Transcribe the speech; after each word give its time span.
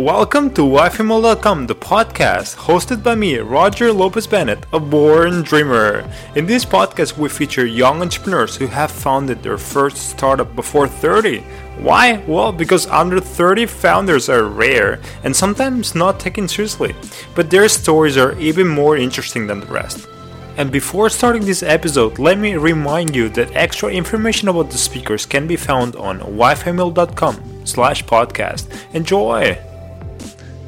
Welcome 0.00 0.54
to 0.54 0.62
YFML.com, 0.62 1.66
the 1.66 1.74
podcast 1.74 2.56
hosted 2.56 3.02
by 3.02 3.14
me, 3.14 3.36
Roger 3.36 3.92
Lopez 3.92 4.26
Bennett, 4.26 4.64
a 4.72 4.80
born 4.80 5.42
dreamer. 5.42 6.10
In 6.34 6.46
this 6.46 6.64
podcast, 6.64 7.18
we 7.18 7.28
feature 7.28 7.66
young 7.66 8.00
entrepreneurs 8.00 8.56
who 8.56 8.66
have 8.66 8.90
founded 8.90 9.42
their 9.42 9.58
first 9.58 9.98
startup 9.98 10.56
before 10.56 10.88
30. 10.88 11.40
Why? 11.80 12.24
Well, 12.26 12.50
because 12.50 12.86
under 12.86 13.20
30 13.20 13.66
founders 13.66 14.30
are 14.30 14.44
rare 14.44 15.02
and 15.22 15.36
sometimes 15.36 15.94
not 15.94 16.18
taken 16.18 16.48
seriously, 16.48 16.94
but 17.34 17.50
their 17.50 17.68
stories 17.68 18.16
are 18.16 18.38
even 18.38 18.68
more 18.68 18.96
interesting 18.96 19.46
than 19.46 19.60
the 19.60 19.66
rest. 19.66 20.08
And 20.56 20.72
before 20.72 21.10
starting 21.10 21.44
this 21.44 21.62
episode, 21.62 22.18
let 22.18 22.38
me 22.38 22.54
remind 22.54 23.14
you 23.14 23.28
that 23.30 23.54
extra 23.54 23.90
information 23.90 24.48
about 24.48 24.70
the 24.70 24.78
speakers 24.78 25.26
can 25.26 25.46
be 25.46 25.56
found 25.56 25.94
on 25.96 26.20
yfml.com 26.20 27.66
slash 27.66 28.02
podcast. 28.04 28.66
Enjoy! 28.94 29.69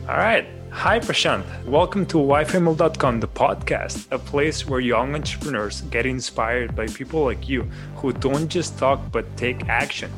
All 0.09 0.17
right. 0.17 0.45
Hi, 0.71 0.99
Prashant. 0.99 1.45
Welcome 1.65 2.07
to 2.07 2.17
YFML.com, 2.17 3.21
the 3.21 3.29
podcast, 3.29 4.11
a 4.11 4.19
place 4.19 4.67
where 4.67 4.81
young 4.81 5.15
entrepreneurs 5.15 5.83
get 5.83 6.07
inspired 6.07 6.75
by 6.75 6.89
people 6.89 7.23
like 7.23 7.49
you 7.49 7.71
who 7.95 8.13
don't 8.13 8.49
just 8.49 8.77
talk 8.81 9.01
but 9.13 9.25
take 9.37 9.69
action. 9.69 10.11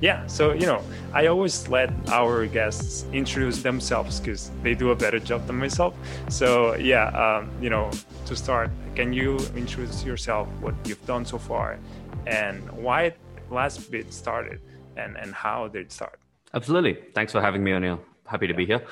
Yeah, 0.00 0.26
so, 0.26 0.54
you 0.54 0.64
know, 0.64 0.80
I 1.12 1.26
always 1.26 1.68
let 1.68 1.90
our 2.08 2.46
guests 2.46 3.04
introduce 3.12 3.62
themselves 3.62 4.20
because 4.20 4.50
they 4.62 4.74
do 4.74 4.90
a 4.90 4.96
better 4.96 5.18
job 5.18 5.46
than 5.46 5.56
myself. 5.56 5.92
So, 6.30 6.74
yeah, 6.76 7.08
um, 7.08 7.50
you 7.60 7.68
know, 7.68 7.90
to 8.24 8.34
start, 8.34 8.70
can 8.94 9.12
you 9.12 9.36
introduce 9.54 10.02
yourself, 10.02 10.48
what 10.62 10.74
you've 10.86 11.04
done 11.04 11.26
so 11.26 11.36
far, 11.36 11.78
and 12.26 12.70
why 12.72 13.12
LastBit 13.50 14.14
started 14.14 14.62
and, 14.96 15.14
and 15.18 15.34
how 15.34 15.68
did 15.68 15.82
it 15.82 15.92
start? 15.92 16.18
Absolutely. 16.54 16.96
Thanks 17.14 17.32
for 17.32 17.42
having 17.42 17.62
me, 17.62 17.72
Anil. 17.72 18.00
Happy 18.24 18.46
to 18.46 18.54
yeah. 18.54 18.56
be 18.56 18.64
here. 18.64 18.82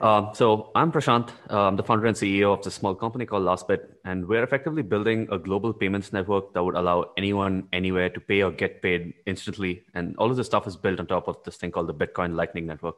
Um, 0.00 0.30
so 0.32 0.70
I'm 0.76 0.92
Prashant. 0.92 1.30
I'm 1.50 1.74
the 1.74 1.82
founder 1.82 2.06
and 2.06 2.16
CEO 2.16 2.52
of 2.52 2.62
the 2.62 2.70
small 2.70 2.94
company 2.94 3.26
called 3.26 3.42
LastBit, 3.42 3.80
and 4.04 4.28
we're 4.28 4.44
effectively 4.44 4.82
building 4.82 5.26
a 5.32 5.38
global 5.38 5.72
payments 5.72 6.12
network 6.12 6.54
that 6.54 6.62
would 6.62 6.76
allow 6.76 7.10
anyone, 7.16 7.66
anywhere 7.72 8.08
to 8.08 8.20
pay 8.20 8.42
or 8.42 8.52
get 8.52 8.80
paid 8.80 9.14
instantly. 9.26 9.82
And 9.94 10.14
all 10.16 10.30
of 10.30 10.36
this 10.36 10.46
stuff 10.46 10.68
is 10.68 10.76
built 10.76 11.00
on 11.00 11.06
top 11.06 11.26
of 11.26 11.42
this 11.42 11.56
thing 11.56 11.72
called 11.72 11.88
the 11.88 11.94
Bitcoin 11.94 12.36
Lightning 12.36 12.64
Network. 12.66 12.96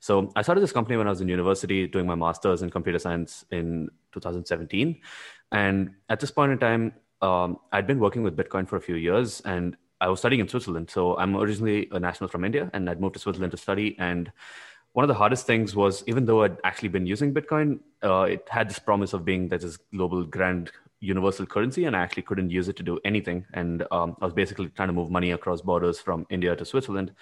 So 0.00 0.32
I 0.34 0.42
started 0.42 0.62
this 0.62 0.72
company 0.72 0.96
when 0.96 1.06
I 1.06 1.10
was 1.10 1.20
in 1.20 1.28
university 1.28 1.86
doing 1.86 2.06
my 2.06 2.16
master's 2.16 2.62
in 2.62 2.70
computer 2.70 2.98
science 2.98 3.44
in 3.52 3.88
2017. 4.10 5.00
And 5.52 5.90
at 6.08 6.18
this 6.18 6.32
point 6.32 6.50
in 6.50 6.58
time, 6.58 6.94
um, 7.20 7.58
I'd 7.70 7.86
been 7.86 8.00
working 8.00 8.24
with 8.24 8.36
Bitcoin 8.36 8.68
for 8.68 8.74
a 8.74 8.80
few 8.80 8.96
years 8.96 9.42
and 9.42 9.76
I 10.00 10.08
was 10.08 10.18
studying 10.18 10.40
in 10.40 10.48
Switzerland. 10.48 10.90
So 10.90 11.16
I'm 11.16 11.36
originally 11.36 11.86
a 11.92 12.00
national 12.00 12.26
from 12.30 12.44
India 12.44 12.68
and 12.72 12.90
I'd 12.90 13.00
moved 13.00 13.14
to 13.14 13.20
Switzerland 13.20 13.52
to 13.52 13.56
study. 13.56 13.94
And 14.00 14.32
one 14.92 15.04
of 15.04 15.08
the 15.08 15.14
hardest 15.14 15.46
things 15.46 15.74
was 15.74 16.04
even 16.06 16.26
though 16.26 16.42
I'd 16.42 16.58
actually 16.64 16.88
been 16.88 17.06
using 17.06 17.32
Bitcoin, 17.32 17.80
uh, 18.02 18.22
it 18.22 18.46
had 18.48 18.68
this 18.68 18.78
promise 18.78 19.12
of 19.12 19.24
being 19.24 19.48
this 19.48 19.78
global 19.94 20.24
grand 20.24 20.70
universal 21.00 21.44
currency, 21.44 21.84
and 21.84 21.96
I 21.96 22.00
actually 22.00 22.22
couldn't 22.22 22.50
use 22.50 22.68
it 22.68 22.76
to 22.76 22.82
do 22.82 22.98
anything. 23.04 23.44
And 23.54 23.84
um, 23.90 24.16
I 24.20 24.24
was 24.24 24.34
basically 24.34 24.68
trying 24.68 24.88
to 24.88 24.92
move 24.92 25.10
money 25.10 25.32
across 25.32 25.60
borders 25.60 25.98
from 25.98 26.26
India 26.30 26.54
to 26.54 26.64
Switzerland. 26.64 27.12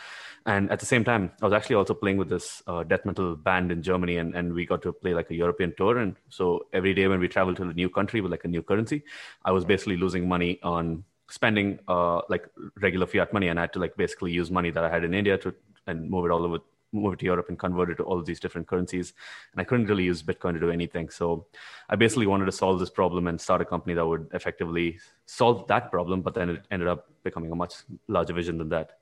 And 0.47 0.71
at 0.71 0.81
the 0.81 0.87
same 0.87 1.05
time, 1.05 1.33
I 1.41 1.47
was 1.47 1.55
actually 1.55 1.77
also 1.77 1.95
playing 1.95 2.19
with 2.19 2.29
this 2.29 2.63
uh, 2.67 2.83
death 2.83 3.05
metal 3.05 3.37
band 3.37 3.73
in 3.73 3.83
Germany, 3.83 4.19
and, 4.19 4.35
and 4.35 4.53
we 4.53 4.67
got 4.67 4.83
to 4.83 4.93
play 4.93 5.15
like 5.15 5.31
a 5.31 5.35
European 5.35 5.73
tour. 5.77 5.99
And 5.99 6.17
so 6.29 6.67
every 6.73 6.93
day 6.93 7.09
when 7.09 7.21
we 7.21 7.29
traveled 7.29 7.57
to 7.57 7.63
a 7.63 7.73
new 7.73 7.89
country 7.89 8.21
with 8.21 8.31
like 8.31 8.45
a 8.45 8.49
new 8.49 8.63
currency, 8.63 9.03
I 9.45 9.53
was 9.53 9.65
basically 9.65 9.97
losing 9.97 10.29
money 10.29 10.59
on 10.63 11.05
spending 11.31 11.79
uh, 11.89 12.21
like 12.29 12.47
regular 12.81 13.07
fiat 13.07 13.33
money, 13.33 13.49
and 13.49 13.59
I 13.59 13.63
had 13.63 13.73
to 13.75 13.79
like 13.79 13.97
basically 13.97 14.33
use 14.33 14.51
money 14.51 14.71
that 14.71 14.85
I 14.85 14.91
had 14.91 15.05
in 15.05 15.15
India 15.15 15.39
to 15.39 15.55
and 15.87 16.11
move 16.11 16.27
it 16.27 16.31
all 16.31 16.45
over 16.45 16.59
move 16.93 17.19
to 17.19 17.25
Europe 17.25 17.49
and 17.49 17.59
convert 17.59 17.91
it 17.91 17.97
to 17.97 18.03
all 18.03 18.19
of 18.19 18.27
these 18.27 18.41
different 18.41 18.67
currencies. 18.67 19.13
And 19.53 19.61
I 19.61 19.65
couldn't 19.65 19.87
really 19.87 20.05
use 20.05 20.23
Bitcoin 20.23 20.55
to 20.55 20.61
do 20.61 20.71
anything. 20.71 21.11
So 21.11 21.47
I 21.89 21.97
basically 21.97 22.27
wanted 22.27 22.47
to 22.47 22.53
solve 22.53 22.79
this 22.79 22.91
problem 22.91 23.27
and 23.27 23.41
start 23.41 23.61
a 23.61 23.65
company 23.65 23.95
that 23.95 24.07
would 24.07 24.29
effectively 24.33 24.99
solve 25.27 25.67
that 25.69 25.91
problem. 25.91 26.23
But 26.23 26.35
then 26.35 26.51
it 26.51 26.63
ended 26.71 26.89
up 26.89 27.11
becoming 27.23 27.53
a 27.53 27.57
much 27.57 27.75
larger 28.09 28.33
vision 28.33 28.59
than 28.59 28.69
that. 28.71 28.99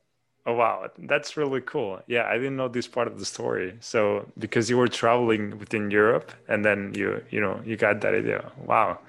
Oh 0.47 0.55
wow, 0.55 0.89
that's 1.01 1.37
really 1.37 1.61
cool. 1.61 2.01
Yeah, 2.07 2.27
I 2.27 2.39
didn't 2.39 2.57
know 2.57 2.69
this 2.69 2.89
part 2.89 3.07
of 3.07 3.19
the 3.19 3.27
story. 3.27 3.77
So 3.81 4.27
because 4.39 4.71
you 4.71 4.79
were 4.79 4.89
traveling 4.89 5.59
within 5.59 5.91
Europe 5.91 6.33
and 6.49 6.65
then 6.65 6.95
you 6.95 7.23
you 7.29 7.39
know 7.39 7.61
you 7.67 7.77
got 7.77 8.01
that 8.01 8.15
idea. 8.15 8.51
Wow, 8.65 9.01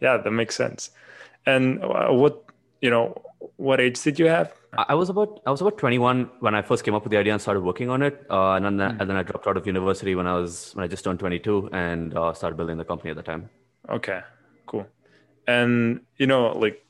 yeah, 0.00 0.16
that 0.16 0.30
makes 0.32 0.56
sense. 0.56 0.90
And 1.46 1.84
uh, 1.84 2.08
what 2.08 2.44
you 2.80 2.90
know, 2.90 3.22
what 3.56 3.80
age 3.80 4.02
did 4.02 4.18
you 4.18 4.26
have? 4.26 4.52
I 4.72 4.94
was 4.94 5.08
about 5.08 5.40
I 5.46 5.50
was 5.50 5.60
about 5.60 5.78
21 5.78 6.30
when 6.40 6.54
I 6.54 6.62
first 6.62 6.84
came 6.84 6.94
up 6.94 7.02
with 7.02 7.10
the 7.10 7.18
idea 7.18 7.32
and 7.32 7.42
started 7.42 7.60
working 7.60 7.90
on 7.90 8.02
it, 8.02 8.24
uh, 8.30 8.52
and 8.52 8.64
then 8.64 8.76
mm. 8.78 9.00
and 9.00 9.10
then 9.10 9.16
I 9.16 9.22
dropped 9.22 9.46
out 9.46 9.56
of 9.56 9.66
university 9.66 10.14
when 10.14 10.26
I 10.26 10.34
was 10.34 10.72
when 10.74 10.84
I 10.84 10.88
just 10.88 11.02
turned 11.04 11.18
22 11.18 11.70
and 11.72 12.16
uh, 12.16 12.32
started 12.32 12.56
building 12.56 12.76
the 12.76 12.84
company 12.84 13.10
at 13.10 13.16
the 13.16 13.22
time. 13.22 13.50
Okay, 13.88 14.20
cool. 14.66 14.86
And 15.46 16.02
you 16.18 16.26
know, 16.26 16.56
like 16.56 16.84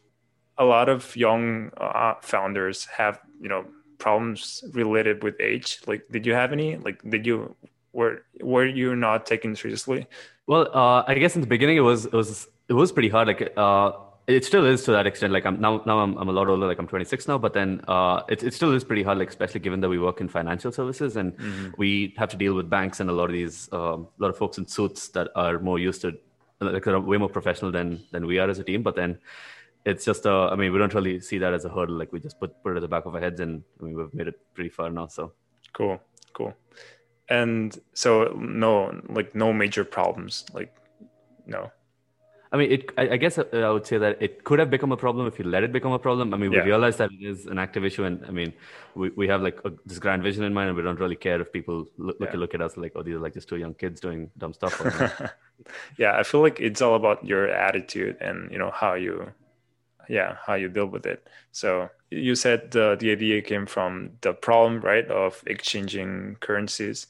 a 0.59 0.65
lot 0.65 0.89
of 0.89 1.17
young 1.17 1.71
uh, 1.79 2.15
founders 2.21 2.85
have 2.87 3.21
you 3.41 3.49
know 3.49 3.65
problems 3.99 4.63
related 4.73 5.23
with 5.23 5.41
age. 5.41 5.81
Like, 5.87 6.07
did 6.11 6.27
you 6.27 6.35
have 6.35 6.53
any? 6.53 6.77
Like, 6.77 7.01
did 7.09 7.25
you 7.27 7.57
were 7.93 8.25
were 8.43 8.67
you 8.67 8.95
not 8.95 9.25
taken 9.25 9.57
seriously? 9.57 10.07
Well, 10.47 10.69
uh, 10.75 11.05
I 11.07 11.15
guess 11.15 11.35
in 11.35 11.41
the 11.41 11.47
beginning 11.47 11.79
it 11.79 11.87
was 11.87 12.05
it 12.05 12.13
was 12.13 12.49
it 12.69 12.75
was 12.75 12.93
pretty 12.93 13.09
hard. 13.09 13.29
Like 13.29 13.53
uh, 13.57 13.93
it 14.31 14.45
still 14.45 14.65
is 14.65 14.85
to 14.85 14.93
that 14.93 15.07
extent. 15.07 15.33
Like 15.33 15.45
I'm 15.45 15.61
now, 15.61 15.83
now 15.87 15.99
I'm, 15.99 16.17
I'm 16.17 16.29
a 16.29 16.33
lot 16.33 16.49
older. 16.49 16.67
Like 16.67 16.79
I'm 16.79 16.87
26 16.87 17.29
now, 17.29 17.39
but 17.39 17.53
then 17.53 17.83
uh, 17.89 18.23
it, 18.29 18.43
it 18.43 18.55
still 18.55 18.73
is 18.73 18.85
pretty 18.85 19.03
hard. 19.03 19.19
Like 19.19 19.29
especially 19.29 19.61
given 19.61 19.81
that 19.81 19.89
we 19.89 19.99
work 19.99 20.21
in 20.21 20.29
financial 20.29 20.73
services 20.73 21.17
and 21.17 21.37
mm-hmm. 21.37 21.69
we 21.77 22.15
have 22.17 22.29
to 22.31 22.37
deal 22.37 22.55
with 22.55 22.71
banks 22.71 23.01
and 23.01 23.11
a 23.11 23.13
lot 23.13 23.27
of 23.27 23.33
these, 23.33 23.69
um, 23.73 24.09
a 24.19 24.23
lot 24.23 24.29
of 24.29 24.37
folks 24.37 24.59
in 24.59 24.67
suits 24.67 25.09
that 25.09 25.29
are 25.35 25.59
more 25.59 25.79
used 25.79 26.01
to, 26.03 26.17
like 26.61 26.87
are 26.87 27.01
way 27.01 27.17
more 27.17 27.29
professional 27.29 27.73
than 27.73 28.01
than 28.13 28.27
we 28.27 28.39
are 28.39 28.49
as 28.49 28.59
a 28.59 28.65
team. 28.65 28.83
But 28.83 28.97
then 28.97 29.19
it's 29.85 30.05
just, 30.05 30.27
uh, 30.27 30.49
I 30.49 30.57
mean, 30.57 30.73
we 30.73 30.79
don't 30.79 30.95
really 30.95 31.21
see 31.21 31.39
that 31.39 31.55
as 31.55 31.65
a 31.65 31.69
hurdle. 31.69 31.97
Like 31.97 32.13
we 32.13 32.21
just 32.21 32.39
put 32.39 32.63
put 32.63 32.73
it 32.73 32.77
at 32.77 32.83
the 32.83 32.89
back 32.89 33.07
of 33.07 33.15
our 33.15 33.21
heads, 33.21 33.41
and 33.41 33.63
I 33.81 33.85
mean, 33.85 33.97
we've 33.97 34.15
made 34.15 34.29
it 34.29 34.39
pretty 34.55 34.71
far 34.71 34.91
now. 34.91 35.07
So 35.07 35.33
cool, 35.73 36.01
cool. 36.33 36.55
And 37.29 37.79
so 37.95 38.35
no, 38.37 39.01
like 39.09 39.35
no 39.35 39.53
major 39.53 39.85
problems. 39.85 40.45
Like 40.53 40.75
no. 41.47 41.71
I 42.53 42.57
mean, 42.57 42.73
it. 42.73 42.91
I, 42.99 43.11
I, 43.11 43.17
guess 43.17 43.39
uh, 43.39 43.45
I 43.53 43.71
would 43.71 43.87
say 43.87 43.97
that 43.99 44.21
it 44.21 44.43
could 44.43 44.59
have 44.59 44.71
become 44.71 44.91
a 44.91 44.97
problem 44.97 45.29
if 45.29 45.39
you 45.39 45.45
let 45.45 45.63
it 45.63 45.73
become 45.73 45.93
a 45.93 45.99
problem. 46.01 46.35
I 46.35 46.37
mean, 46.37 46.51
yeah. 46.51 46.65
we 46.65 46.67
realize 46.67 46.97
that 46.97 47.11
it 47.13 47.25
is 47.25 47.47
an 47.47 47.59
active 47.59 47.85
issue, 47.85 48.05
and 48.05 48.25
I 48.27 48.31
mean, 48.31 48.53
we, 48.97 49.11
we 49.11 49.29
have 49.29 49.41
like 49.41 49.61
a, 49.65 49.73
this 49.87 50.01
grand 50.01 50.25
vision 50.25 50.43
in 50.43 50.53
mind, 50.53 50.69
and 50.69 50.77
we 50.77 50.83
don't 50.83 50.99
really 50.99 51.15
care 51.15 51.41
if 51.41 51.53
people 51.53 51.87
look 51.97 52.17
yeah. 52.21 52.35
look, 52.35 52.55
at 52.55 52.61
us 52.61 52.77
like, 52.77 52.93
oh, 52.97 53.03
these 53.05 53.15
are 53.15 53.21
like 53.21 53.35
just 53.35 53.49
two 53.49 53.57
young 53.57 53.75
kids 53.75 54.01
doing 54.01 54.31
dumb 54.37 54.53
stuff. 54.53 54.83
yeah, 55.97 56.19
I 56.19 56.25
feel 56.25 56.41
like 56.41 56.59
it's 56.59 56.83
all 56.83 56.97
about 56.97 57.25
your 57.25 57.49
attitude 57.49 58.17
and 58.21 58.51
you 58.51 58.59
know 58.59 58.73
how 58.73 58.95
you, 58.95 59.31
yeah, 60.09 60.37
how 60.45 60.55
you 60.55 60.69
deal 60.69 60.87
with 60.87 61.07
it. 61.07 61.29
So 61.53 61.89
you 62.11 62.35
said 62.35 62.73
the 62.73 62.97
the 62.99 63.13
idea 63.13 63.43
came 63.43 63.67
from 63.67 64.11
the 64.23 64.33
problem, 64.33 64.81
right, 64.81 65.07
of 65.09 65.41
exchanging 65.47 66.37
currencies 66.41 67.07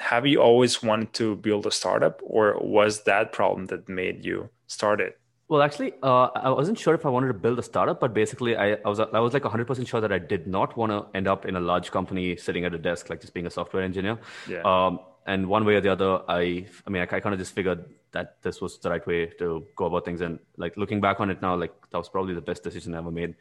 have 0.00 0.24
you 0.24 0.40
always 0.40 0.80
wanted 0.80 1.12
to 1.12 1.34
build 1.34 1.66
a 1.66 1.72
startup 1.72 2.20
or 2.22 2.56
was 2.60 3.02
that 3.02 3.32
problem 3.32 3.66
that 3.66 3.88
made 3.88 4.24
you 4.24 4.48
start 4.68 5.00
it 5.00 5.18
well 5.48 5.62
actually 5.62 5.92
uh, 6.02 6.28
i 6.48 6.50
wasn't 6.50 6.78
sure 6.78 6.94
if 6.94 7.04
i 7.04 7.08
wanted 7.08 7.28
to 7.28 7.34
build 7.34 7.58
a 7.58 7.62
startup 7.62 8.00
but 8.00 8.14
basically 8.14 8.56
i, 8.56 8.72
I 8.72 8.88
was 8.88 9.00
i 9.00 9.20
was 9.20 9.32
like 9.32 9.42
100% 9.42 9.86
sure 9.86 10.00
that 10.00 10.12
i 10.12 10.18
did 10.18 10.46
not 10.46 10.76
want 10.76 10.92
to 10.92 11.06
end 11.16 11.26
up 11.26 11.44
in 11.44 11.56
a 11.56 11.60
large 11.60 11.90
company 11.90 12.36
sitting 12.36 12.64
at 12.64 12.74
a 12.74 12.78
desk 12.78 13.10
like 13.10 13.20
just 13.20 13.34
being 13.34 13.46
a 13.46 13.50
software 13.50 13.82
engineer 13.82 14.18
yeah. 14.48 14.62
Um, 14.62 15.00
and 15.26 15.46
one 15.46 15.64
way 15.64 15.74
or 15.74 15.80
the 15.80 15.92
other 15.92 16.20
i 16.28 16.66
i 16.86 16.90
mean 16.90 17.02
i, 17.02 17.16
I 17.16 17.20
kind 17.20 17.32
of 17.32 17.38
just 17.38 17.54
figured 17.54 17.84
that 18.12 18.36
this 18.42 18.60
was 18.60 18.78
the 18.78 18.90
right 18.90 19.06
way 19.06 19.26
to 19.38 19.66
go 19.76 19.86
about 19.86 20.04
things 20.04 20.20
and 20.20 20.38
like 20.56 20.76
looking 20.76 21.00
back 21.00 21.20
on 21.20 21.30
it 21.30 21.40
now 21.42 21.54
like 21.54 21.72
that 21.90 21.98
was 21.98 22.08
probably 22.08 22.34
the 22.34 22.40
best 22.40 22.62
decision 22.62 22.94
i 22.94 22.98
ever 22.98 23.10
made 23.10 23.34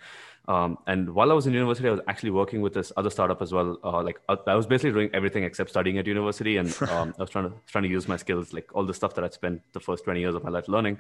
um, 0.50 0.78
and 0.88 1.14
while 1.14 1.30
I 1.30 1.34
was 1.34 1.46
in 1.46 1.54
university, 1.54 1.90
I 1.90 1.92
was 1.92 2.00
actually 2.08 2.30
working 2.30 2.62
with 2.62 2.74
this 2.74 2.94
other 2.96 3.10
startup 3.10 3.42
as 3.42 3.52
well. 3.52 3.78
Uh, 3.84 4.02
like 4.02 4.22
uh, 4.30 4.38
I 4.48 4.56
was 4.56 4.66
basically 4.66 4.94
doing 4.94 5.10
everything 5.14 5.44
except 5.44 5.70
studying 5.70 5.98
at 5.98 6.08
university, 6.08 6.56
and 6.56 6.70
um, 6.90 7.14
I 7.18 7.24
was 7.24 7.30
trying 7.30 7.50
to 7.50 7.56
trying 7.68 7.84
to 7.84 7.90
use 7.90 8.08
my 8.08 8.16
skills, 8.16 8.54
like 8.54 8.74
all 8.74 8.86
the 8.86 8.94
stuff 8.94 9.14
that 9.16 9.26
I'd 9.26 9.34
spent 9.34 9.62
the 9.74 9.82
first 9.82 10.06
twenty 10.06 10.22
years 10.22 10.36
of 10.36 10.46
my 10.46 10.50
life 10.50 10.70
learning, 10.70 10.96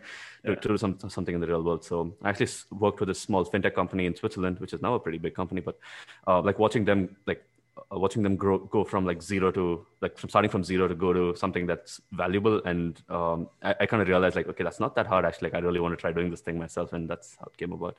to, 0.45 0.51
yeah. 0.51 0.55
to 0.55 0.67
do 0.67 0.77
some, 0.77 0.99
something 1.07 1.33
in 1.33 1.39
the 1.39 1.47
real 1.47 1.63
world. 1.63 1.85
So 1.85 2.13
I 2.23 2.29
actually 2.29 2.49
worked 2.71 2.99
with 2.99 3.09
a 3.09 3.15
small 3.15 3.45
fintech 3.45 3.73
company 3.73 4.05
in 4.05 4.15
Switzerland, 4.15 4.59
which 4.59 4.73
is 4.73 4.81
now 4.81 4.95
a 4.95 4.99
pretty 4.99 5.17
big 5.17 5.33
company. 5.33 5.61
But 5.61 5.79
uh, 6.27 6.41
like 6.41 6.59
watching 6.59 6.83
them, 6.83 7.15
like 7.25 7.45
watching 7.91 8.23
them 8.23 8.35
grow, 8.35 8.59
go 8.59 8.83
from 8.83 9.05
like 9.05 9.21
zero 9.21 9.51
to 9.51 9.85
like 10.01 10.17
from 10.17 10.29
starting 10.29 10.51
from 10.51 10.63
zero 10.63 10.87
to 10.87 10.95
go 10.95 11.13
to 11.13 11.35
something 11.35 11.65
that's 11.65 12.01
valuable, 12.11 12.61
and 12.63 13.01
um, 13.09 13.49
I, 13.63 13.75
I 13.81 13.85
kind 13.85 14.01
of 14.01 14.07
realized 14.07 14.35
like, 14.35 14.47
okay, 14.47 14.63
that's 14.63 14.79
not 14.79 14.95
that 14.95 15.07
hard 15.07 15.25
actually. 15.25 15.49
Like 15.49 15.55
I 15.55 15.65
really 15.65 15.79
want 15.79 15.93
to 15.93 15.97
try 15.97 16.11
doing 16.11 16.29
this 16.29 16.41
thing 16.41 16.57
myself, 16.57 16.93
and 16.93 17.09
that's 17.09 17.35
how 17.39 17.45
it 17.45 17.57
came 17.57 17.71
about. 17.71 17.97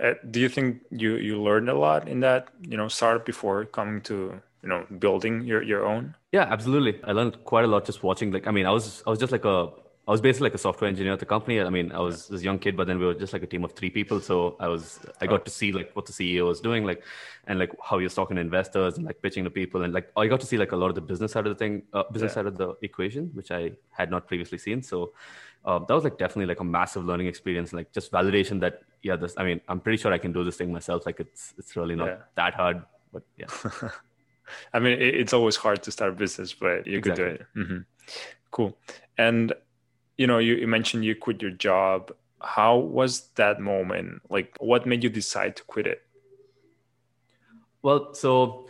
Uh, 0.00 0.14
do 0.30 0.40
you 0.40 0.48
think 0.48 0.82
you 0.90 1.16
you 1.16 1.40
learned 1.40 1.68
a 1.68 1.74
lot 1.74 2.08
in 2.08 2.20
that 2.20 2.48
you 2.62 2.76
know 2.76 2.88
startup 2.88 3.24
before 3.24 3.64
coming 3.64 4.00
to 4.02 4.40
you 4.62 4.68
know 4.68 4.86
building 4.98 5.44
your 5.44 5.62
your 5.62 5.86
own? 5.86 6.14
Yeah, 6.32 6.46
absolutely. 6.50 7.00
I 7.04 7.12
learned 7.12 7.44
quite 7.44 7.64
a 7.64 7.68
lot 7.68 7.84
just 7.84 8.02
watching. 8.02 8.32
Like, 8.32 8.46
I 8.46 8.50
mean, 8.50 8.66
I 8.66 8.70
was 8.70 9.02
I 9.06 9.10
was 9.10 9.18
just 9.18 9.32
like 9.32 9.44
a 9.44 9.70
I 10.08 10.10
was 10.10 10.22
basically 10.22 10.46
like 10.46 10.54
a 10.54 10.58
software 10.58 10.88
engineer 10.88 11.12
at 11.12 11.18
the 11.18 11.26
company. 11.26 11.60
I 11.60 11.68
mean, 11.68 11.92
I 11.92 11.98
was 11.98 12.28
this 12.28 12.42
young 12.42 12.58
kid, 12.58 12.78
but 12.78 12.86
then 12.86 12.98
we 12.98 13.04
were 13.04 13.12
just 13.12 13.34
like 13.34 13.42
a 13.42 13.46
team 13.46 13.62
of 13.62 13.72
three 13.72 13.90
people. 13.90 14.20
So 14.20 14.56
I 14.58 14.66
was, 14.66 15.00
I 15.20 15.26
got 15.26 15.44
to 15.44 15.50
see 15.50 15.70
like 15.70 15.94
what 15.94 16.06
the 16.06 16.14
CEO 16.14 16.46
was 16.46 16.62
doing, 16.62 16.86
like, 16.86 17.04
and 17.46 17.58
like 17.58 17.72
how 17.84 17.98
he 17.98 18.04
was 18.04 18.14
talking 18.14 18.36
to 18.36 18.40
investors 18.40 18.96
and 18.96 19.04
like 19.04 19.20
pitching 19.20 19.44
to 19.44 19.50
people, 19.50 19.82
and 19.82 19.92
like 19.92 20.10
I 20.16 20.26
got 20.26 20.40
to 20.40 20.46
see 20.46 20.56
like 20.56 20.72
a 20.72 20.76
lot 20.76 20.88
of 20.88 20.94
the 20.94 21.02
business 21.02 21.32
side 21.32 21.46
of 21.46 21.52
the 21.52 21.58
thing, 21.62 21.82
uh, 21.92 22.04
business 22.10 22.30
yeah. 22.30 22.34
side 22.36 22.46
of 22.46 22.56
the 22.56 22.74
equation, 22.80 23.30
which 23.34 23.50
I 23.50 23.72
had 23.90 24.10
not 24.10 24.26
previously 24.26 24.56
seen. 24.56 24.82
So 24.82 25.12
uh, 25.66 25.78
that 25.80 25.92
was 25.92 26.04
like 26.04 26.16
definitely 26.16 26.46
like 26.46 26.60
a 26.60 26.64
massive 26.64 27.04
learning 27.04 27.26
experience, 27.26 27.74
like 27.74 27.92
just 27.92 28.10
validation 28.10 28.60
that 28.60 28.80
yeah, 29.02 29.16
this. 29.16 29.34
I 29.36 29.44
mean, 29.44 29.60
I'm 29.68 29.78
pretty 29.78 29.98
sure 29.98 30.10
I 30.10 30.18
can 30.18 30.32
do 30.32 30.42
this 30.42 30.56
thing 30.56 30.72
myself. 30.72 31.04
Like 31.04 31.20
it's 31.20 31.52
it's 31.58 31.76
really 31.76 31.96
not 31.96 32.06
yeah. 32.06 32.16
that 32.36 32.54
hard, 32.54 32.82
but 33.12 33.24
yeah. 33.36 33.48
I 34.72 34.78
mean, 34.78 34.98
it's 35.02 35.34
always 35.34 35.56
hard 35.56 35.82
to 35.82 35.90
start 35.90 36.12
a 36.12 36.16
business, 36.16 36.54
but 36.54 36.86
you 36.86 36.96
exactly. 36.96 37.02
could 37.02 37.14
do 37.14 37.24
it. 37.24 37.46
Mm-hmm. 37.56 37.78
Cool. 38.50 38.78
And 39.18 39.52
you 40.18 40.26
know, 40.26 40.38
you, 40.38 40.56
you 40.56 40.66
mentioned 40.66 41.04
you 41.04 41.14
quit 41.16 41.40
your 41.40 41.52
job. 41.52 42.12
How 42.42 42.76
was 42.76 43.28
that 43.36 43.60
moment? 43.60 44.22
Like, 44.28 44.54
what 44.60 44.86
made 44.86 45.02
you 45.02 45.08
decide 45.08 45.56
to 45.56 45.64
quit 45.64 45.86
it? 45.86 46.02
Well, 47.82 48.12
so 48.14 48.68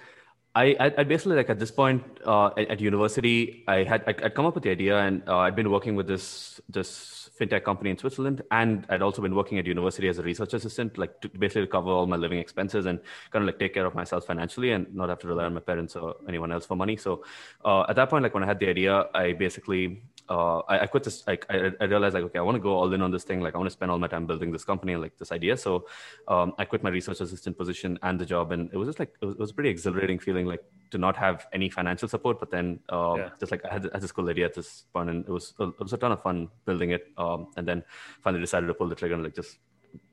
I, 0.54 0.76
I 0.98 1.04
basically 1.04 1.36
like 1.36 1.50
at 1.50 1.58
this 1.58 1.70
point 1.70 2.02
uh, 2.26 2.50
at, 2.56 2.80
university, 2.80 3.64
I 3.68 3.84
had 3.84 4.02
I'd 4.06 4.34
come 4.34 4.44
up 4.44 4.54
with 4.54 4.64
the 4.64 4.70
idea, 4.70 4.98
and 4.98 5.22
uh, 5.28 5.38
I'd 5.38 5.54
been 5.54 5.70
working 5.70 5.94
with 5.94 6.06
this 6.08 6.60
this 6.68 7.30
fintech 7.38 7.62
company 7.62 7.90
in 7.90 7.98
Switzerland, 7.98 8.42
and 8.50 8.84
I'd 8.88 9.00
also 9.00 9.22
been 9.22 9.36
working 9.36 9.58
at 9.58 9.66
university 9.66 10.08
as 10.08 10.18
a 10.18 10.22
research 10.22 10.54
assistant, 10.54 10.98
like 10.98 11.20
to 11.20 11.28
basically 11.28 11.68
cover 11.68 11.90
all 11.90 12.06
my 12.06 12.16
living 12.16 12.38
expenses 12.38 12.86
and 12.86 12.98
kind 13.30 13.44
of 13.44 13.46
like 13.46 13.60
take 13.60 13.72
care 13.72 13.86
of 13.86 13.94
myself 13.94 14.26
financially, 14.26 14.72
and 14.72 14.92
not 14.94 15.08
have 15.10 15.20
to 15.20 15.28
rely 15.28 15.44
on 15.44 15.54
my 15.54 15.60
parents 15.60 15.94
or 15.94 16.16
anyone 16.28 16.50
else 16.50 16.66
for 16.66 16.76
money. 16.76 16.96
So 16.96 17.24
uh, 17.64 17.84
at 17.88 17.94
that 17.96 18.10
point, 18.10 18.24
like 18.24 18.34
when 18.34 18.42
I 18.42 18.46
had 18.46 18.58
the 18.58 18.68
idea, 18.68 19.06
I 19.14 19.34
basically 19.34 20.02
uh, 20.28 20.58
I, 20.60 20.80
I, 20.80 20.86
quit 20.86 21.04
this. 21.04 21.26
Like 21.26 21.46
I, 21.48 21.72
I, 21.80 21.84
realized, 21.84 22.14
like, 22.14 22.24
okay, 22.24 22.38
I 22.38 22.42
want 22.42 22.56
to 22.56 22.60
go 22.60 22.72
all 22.72 22.92
in 22.92 23.02
on 23.02 23.10
this 23.10 23.24
thing. 23.24 23.40
Like, 23.40 23.54
I 23.54 23.58
want 23.58 23.68
to 23.68 23.72
spend 23.72 23.90
all 23.90 23.98
my 23.98 24.08
time 24.08 24.26
building 24.26 24.52
this 24.52 24.64
company 24.64 24.92
and 24.92 25.02
like 25.02 25.16
this 25.16 25.32
idea. 25.32 25.56
So, 25.56 25.86
um, 26.28 26.52
I 26.58 26.64
quit 26.64 26.82
my 26.82 26.90
research 26.90 27.20
assistant 27.20 27.56
position 27.56 27.98
and 28.02 28.18
the 28.18 28.26
job, 28.26 28.52
and 28.52 28.70
it 28.72 28.76
was 28.76 28.88
just 28.88 28.98
like 28.98 29.14
it 29.20 29.24
was, 29.24 29.34
it 29.34 29.40
was, 29.40 29.50
a 29.50 29.54
pretty 29.54 29.70
exhilarating 29.70 30.18
feeling, 30.18 30.46
like 30.46 30.62
to 30.90 30.98
not 30.98 31.16
have 31.16 31.46
any 31.52 31.68
financial 31.70 32.08
support, 32.08 32.40
but 32.40 32.50
then 32.50 32.80
uh, 32.90 33.14
yeah. 33.16 33.28
just 33.40 33.52
like 33.52 33.64
I 33.64 33.72
had, 33.72 33.86
I 33.86 33.90
had 33.94 34.02
this 34.02 34.12
cool 34.12 34.28
idea 34.28 34.44
at 34.44 34.54
this 34.54 34.84
point, 34.92 35.10
and 35.10 35.24
it 35.24 35.30
was 35.30 35.54
it 35.58 35.78
was 35.80 35.92
a 35.92 35.96
ton 35.96 36.12
of 36.12 36.22
fun 36.22 36.48
building 36.66 36.90
it. 36.90 37.06
Um, 37.16 37.48
and 37.56 37.66
then 37.66 37.82
finally 38.22 38.40
decided 38.40 38.66
to 38.66 38.74
pull 38.74 38.88
the 38.88 38.94
trigger 38.94 39.14
and 39.14 39.24
like 39.24 39.34
just 39.34 39.58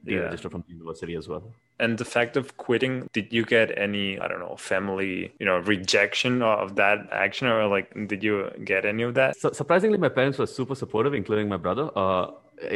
yeah. 0.03 0.19
register 0.19 0.49
from 0.49 0.63
the 0.67 0.73
university 0.73 1.15
as 1.15 1.27
well. 1.27 1.51
And 1.77 1.97
the 1.97 2.05
fact 2.05 2.37
of 2.37 2.55
quitting, 2.55 3.09
did 3.11 3.33
you 3.33 3.43
get 3.43 3.77
any, 3.77 4.17
I 4.17 4.29
don't 4.29 4.39
know, 4.39 4.55
family, 4.55 5.33
you 5.39 5.45
know, 5.45 5.57
rejection 5.57 6.41
of 6.41 6.75
that 6.75 7.09
action 7.11 7.47
or 7.47 7.67
like, 7.67 7.93
did 8.07 8.23
you 8.23 8.49
get 8.63 8.85
any 8.85 9.03
of 9.03 9.13
that? 9.15 9.35
So, 9.35 9.51
surprisingly, 9.51 9.97
my 9.97 10.07
parents 10.07 10.37
were 10.37 10.47
super 10.47 10.75
supportive, 10.75 11.13
including 11.13 11.49
my 11.49 11.57
brother. 11.57 11.89
Uh, 11.93 12.31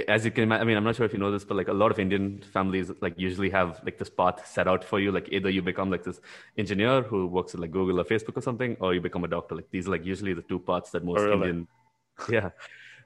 as 0.07 0.25
you 0.25 0.31
can 0.31 0.43
imagine, 0.43 0.61
I 0.61 0.65
mean, 0.65 0.77
I'm 0.77 0.83
not 0.83 0.95
sure 0.95 1.05
if 1.05 1.13
you 1.13 1.19
know 1.19 1.31
this, 1.31 1.45
but 1.45 1.55
like 1.55 1.67
a 1.67 1.73
lot 1.73 1.91
of 1.91 1.99
Indian 1.99 2.41
families 2.53 2.91
like 3.01 3.13
usually 3.17 3.49
have 3.51 3.79
like 3.83 3.97
this 3.97 4.09
path 4.09 4.45
set 4.45 4.67
out 4.67 4.83
for 4.83 4.99
you. 4.99 5.11
Like 5.11 5.29
either 5.31 5.49
you 5.49 5.61
become 5.61 5.89
like 5.89 6.03
this 6.03 6.19
engineer 6.57 7.01
who 7.01 7.27
works 7.27 7.53
at 7.53 7.61
like 7.61 7.71
Google 7.71 7.99
or 7.99 8.03
Facebook 8.03 8.37
or 8.37 8.41
something, 8.41 8.75
or 8.79 8.93
you 8.93 9.01
become 9.01 9.23
a 9.23 9.27
doctor. 9.27 9.55
Like 9.55 9.69
these 9.71 9.87
are 9.87 9.91
like 9.91 10.05
usually 10.05 10.33
the 10.33 10.41
two 10.41 10.59
paths 10.59 10.91
that 10.91 11.03
most 11.03 11.19
oh, 11.19 11.27
really? 11.27 11.49
Indian, 11.49 11.67
yeah, 12.29 12.49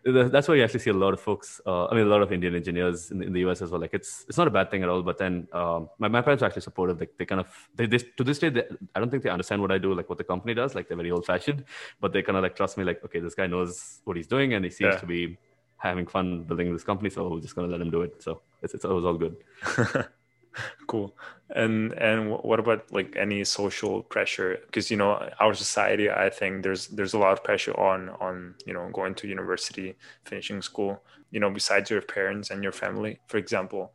that's 0.05 0.47
why 0.47 0.55
you 0.55 0.63
actually 0.63 0.81
see 0.81 0.89
a 0.89 0.93
lot 0.93 1.13
of 1.13 1.21
folks. 1.21 1.61
Uh, 1.65 1.85
I 1.85 1.95
mean, 1.95 2.05
a 2.05 2.09
lot 2.09 2.21
of 2.21 2.31
Indian 2.31 2.55
engineers 2.55 3.11
in, 3.11 3.23
in, 3.23 3.31
the 3.31 3.39
US 3.47 3.61
as 3.61 3.71
well. 3.71 3.79
Like 3.79 3.93
it's 3.93 4.25
it's 4.27 4.37
not 4.37 4.47
a 4.47 4.51
bad 4.51 4.69
thing 4.69 4.83
at 4.83 4.89
all. 4.89 5.01
But 5.01 5.17
then 5.17 5.47
um, 5.53 5.89
my, 5.97 6.07
my 6.07 6.21
parents 6.21 6.43
are 6.43 6.47
actually 6.47 6.63
supportive. 6.63 6.99
Like 6.99 7.11
they 7.17 7.25
kind 7.25 7.39
of 7.39 7.47
they, 7.75 7.85
they 7.85 7.99
to 7.99 8.23
this 8.23 8.39
day 8.39 8.49
they, 8.49 8.63
I 8.95 8.99
don't 8.99 9.09
think 9.09 9.23
they 9.23 9.29
understand 9.29 9.61
what 9.61 9.71
I 9.71 9.77
do, 9.77 9.93
like 9.93 10.09
what 10.09 10.17
the 10.17 10.23
company 10.23 10.53
does. 10.53 10.75
Like 10.75 10.87
they're 10.87 10.97
very 10.97 11.11
old 11.11 11.25
fashioned, 11.25 11.63
but 12.01 12.11
they 12.11 12.21
kind 12.21 12.37
of 12.37 12.43
like 12.43 12.55
trust 12.55 12.77
me. 12.77 12.83
Like 12.83 13.03
okay, 13.05 13.19
this 13.19 13.35
guy 13.35 13.47
knows 13.47 14.01
what 14.03 14.17
he's 14.17 14.27
doing, 14.27 14.53
and 14.53 14.65
he 14.65 14.71
seems 14.71 14.93
yeah. 14.95 14.99
to 14.99 15.05
be 15.05 15.37
having 15.77 16.05
fun 16.05 16.43
building 16.43 16.71
this 16.73 16.83
company. 16.83 17.09
So 17.09 17.29
we're 17.29 17.39
just 17.39 17.55
gonna 17.55 17.67
let 17.67 17.81
him 17.81 17.91
do 17.91 18.01
it. 18.01 18.21
So 18.21 18.41
it's, 18.61 18.73
it's 18.73 18.83
it 18.85 18.89
was 18.89 19.05
all 19.05 19.17
good. 19.17 19.37
cool. 20.87 21.15
And 21.55 21.93
and 21.93 22.31
what 22.31 22.59
about 22.59 22.91
like 22.91 23.15
any 23.17 23.43
social 23.43 24.03
pressure? 24.03 24.57
Because 24.65 24.89
you 24.89 24.97
know 24.97 25.29
our 25.39 25.53
society 25.53 26.09
i 26.09 26.29
think 26.29 26.63
there's 26.63 26.87
there's 26.87 27.13
a 27.13 27.19
lot 27.19 27.33
of 27.33 27.43
pressure 27.43 27.77
on 27.79 28.09
on 28.19 28.55
you 28.65 28.73
know 28.73 28.89
going 28.91 29.13
to 29.15 29.27
university 29.27 29.95
finishing 30.25 30.61
school 30.61 31.03
you 31.31 31.39
know 31.39 31.49
besides 31.49 31.89
your 31.89 32.01
parents 32.01 32.49
and 32.49 32.63
your 32.63 32.71
family. 32.71 33.19
For 33.27 33.37
example 33.37 33.93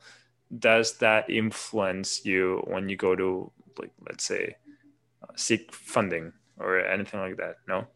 does 0.59 0.99
that 0.99 1.29
influence 1.29 2.25
you 2.25 2.63
when 2.67 2.89
you 2.89 2.97
go 2.97 3.15
to 3.15 3.53
like 3.79 3.93
let's 4.09 4.25
say 4.25 4.57
uh, 5.23 5.33
seek 5.37 5.73
funding 5.73 6.33
or 6.59 6.81
anything 6.81 7.21
like 7.21 7.37
that? 7.37 7.57
No 7.69 7.87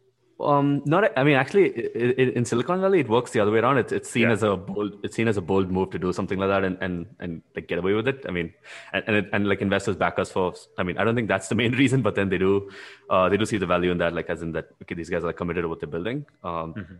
um, 0.45 0.81
not. 0.85 1.11
I 1.17 1.23
mean, 1.23 1.35
actually, 1.35 1.69
it, 1.69 2.19
it, 2.19 2.33
in 2.35 2.45
Silicon 2.45 2.81
Valley, 2.81 2.99
it 2.99 3.09
works 3.09 3.31
the 3.31 3.39
other 3.39 3.51
way 3.51 3.59
around. 3.59 3.77
It's 3.77 3.91
it's 3.91 4.09
seen 4.09 4.23
yeah. 4.23 4.31
as 4.31 4.43
a 4.43 4.55
bold. 4.55 4.99
It's 5.03 5.15
seen 5.15 5.27
as 5.27 5.37
a 5.37 5.41
bold 5.41 5.71
move 5.71 5.91
to 5.91 5.99
do 5.99 6.13
something 6.13 6.39
like 6.39 6.49
that 6.49 6.63
and 6.63 6.77
and 6.81 7.05
and 7.19 7.41
like 7.55 7.67
get 7.67 7.79
away 7.79 7.93
with 7.93 8.07
it. 8.07 8.25
I 8.27 8.31
mean, 8.31 8.53
and 8.93 9.03
and, 9.07 9.15
it, 9.17 9.29
and 9.33 9.47
like 9.47 9.61
investors 9.61 9.95
back 9.95 10.19
us 10.19 10.31
for. 10.31 10.53
I 10.77 10.83
mean, 10.83 10.97
I 10.97 11.03
don't 11.03 11.15
think 11.15 11.27
that's 11.27 11.47
the 11.47 11.55
main 11.55 11.71
reason, 11.83 12.01
but 12.01 12.15
then 12.15 12.29
they 12.29 12.37
do, 12.37 12.71
uh, 13.09 13.29
they 13.29 13.37
do 13.37 13.45
see 13.45 13.57
the 13.57 13.65
value 13.65 13.91
in 13.91 13.97
that. 13.99 14.13
Like 14.13 14.29
as 14.29 14.41
in 14.41 14.51
that, 14.53 14.69
okay, 14.81 14.95
these 14.95 15.09
guys 15.09 15.23
are 15.23 15.33
committed 15.33 15.63
to 15.63 15.69
what 15.69 15.79
they're 15.79 15.89
building. 15.89 16.25
Um, 16.43 16.73
mm-hmm 16.73 16.95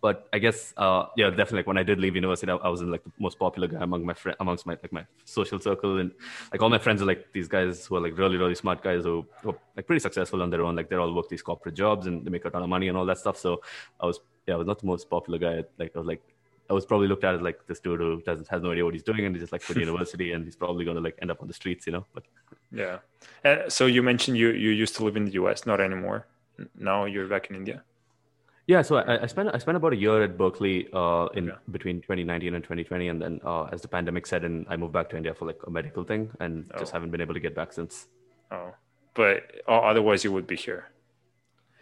but 0.00 0.28
I 0.32 0.38
guess 0.38 0.72
uh, 0.76 1.06
yeah, 1.16 1.30
definitely. 1.30 1.58
Like 1.58 1.66
when 1.66 1.78
I 1.78 1.82
did 1.82 1.98
leave 1.98 2.14
university, 2.14 2.50
I, 2.50 2.56
I 2.56 2.68
was 2.68 2.80
in 2.80 2.90
like 2.90 3.04
the 3.04 3.12
most 3.18 3.38
popular 3.38 3.68
guy 3.68 3.82
among 3.82 4.04
my 4.04 4.14
friend, 4.14 4.36
amongst 4.40 4.66
my 4.66 4.76
like 4.82 4.92
my 4.92 5.06
social 5.24 5.58
circle, 5.60 5.98
and 5.98 6.12
like 6.52 6.62
all 6.62 6.68
my 6.68 6.78
friends 6.78 7.02
are 7.02 7.06
like 7.06 7.32
these 7.32 7.48
guys 7.48 7.86
who 7.86 7.96
are 7.96 8.00
like 8.00 8.16
really 8.18 8.36
really 8.36 8.54
smart 8.54 8.82
guys 8.82 9.04
who, 9.04 9.26
who 9.42 9.50
are 9.50 9.58
like 9.76 9.86
pretty 9.86 10.00
successful 10.00 10.42
on 10.42 10.50
their 10.50 10.62
own. 10.62 10.76
Like 10.76 10.88
they're 10.88 11.00
all 11.00 11.14
work 11.14 11.28
these 11.28 11.42
corporate 11.42 11.74
jobs 11.74 12.06
and 12.06 12.24
they 12.24 12.30
make 12.30 12.44
a 12.44 12.50
ton 12.50 12.62
of 12.62 12.68
money 12.68 12.88
and 12.88 12.96
all 12.96 13.06
that 13.06 13.18
stuff. 13.18 13.36
So 13.36 13.62
I 14.00 14.06
was 14.06 14.20
yeah, 14.46 14.54
I 14.54 14.56
was 14.56 14.66
not 14.66 14.78
the 14.78 14.86
most 14.86 15.08
popular 15.10 15.38
guy. 15.38 15.64
Like 15.78 15.92
I 15.94 15.98
was 15.98 16.06
like 16.06 16.22
I 16.68 16.72
was 16.72 16.84
probably 16.84 17.08
looked 17.08 17.24
at 17.24 17.34
as 17.34 17.40
like 17.40 17.66
this 17.66 17.80
dude 17.80 18.00
who 18.00 18.20
doesn't 18.22 18.48
has 18.48 18.62
no 18.62 18.72
idea 18.72 18.84
what 18.84 18.94
he's 18.94 19.02
doing 19.02 19.24
and 19.24 19.34
he's 19.34 19.42
just 19.42 19.52
like 19.52 19.64
quit 19.64 19.78
university 19.86 20.32
and 20.32 20.44
he's 20.44 20.56
probably 20.56 20.84
going 20.84 20.96
to 20.96 21.02
like 21.02 21.18
end 21.22 21.30
up 21.30 21.40
on 21.40 21.48
the 21.48 21.54
streets, 21.54 21.86
you 21.86 21.92
know. 21.92 22.06
But 22.12 22.24
yeah, 22.72 22.98
and 23.44 23.72
so 23.72 23.86
you 23.86 24.02
mentioned 24.02 24.36
you 24.36 24.50
you 24.50 24.70
used 24.70 24.96
to 24.96 25.04
live 25.04 25.16
in 25.16 25.24
the 25.24 25.32
U.S. 25.32 25.66
Not 25.66 25.80
anymore. 25.80 26.26
Now 26.78 27.04
you're 27.04 27.28
back 27.28 27.50
in 27.50 27.56
India. 27.56 27.82
Yeah, 28.66 28.82
so 28.82 28.96
I, 28.96 29.22
I, 29.22 29.26
spent 29.26 29.48
I 29.54 29.58
spent 29.58 29.76
about 29.76 29.92
a 29.92 29.96
year 29.96 30.22
at 30.24 30.36
Berkeley 30.36 30.88
uh, 30.92 31.26
in 31.34 31.52
between 31.70 32.00
2019 32.00 32.54
and 32.54 32.64
2020, 32.64 33.08
and 33.08 33.22
then 33.22 33.40
uh, 33.44 33.64
as 33.64 33.80
the 33.80 33.86
pandemic 33.86 34.26
set 34.26 34.42
in, 34.42 34.66
I 34.68 34.76
moved 34.76 34.92
back 34.92 35.08
to 35.10 35.16
India 35.16 35.34
for 35.34 35.46
like 35.46 35.60
a 35.66 35.70
medical 35.70 36.02
thing, 36.02 36.30
and 36.40 36.68
oh. 36.74 36.78
just 36.78 36.92
haven't 36.92 37.12
been 37.12 37.20
able 37.20 37.34
to 37.34 37.40
get 37.40 37.54
back 37.54 37.72
since. 37.72 38.08
Oh, 38.50 38.74
but 39.14 39.44
otherwise 39.68 40.24
you 40.24 40.32
would 40.32 40.48
be 40.48 40.56
here. 40.56 40.90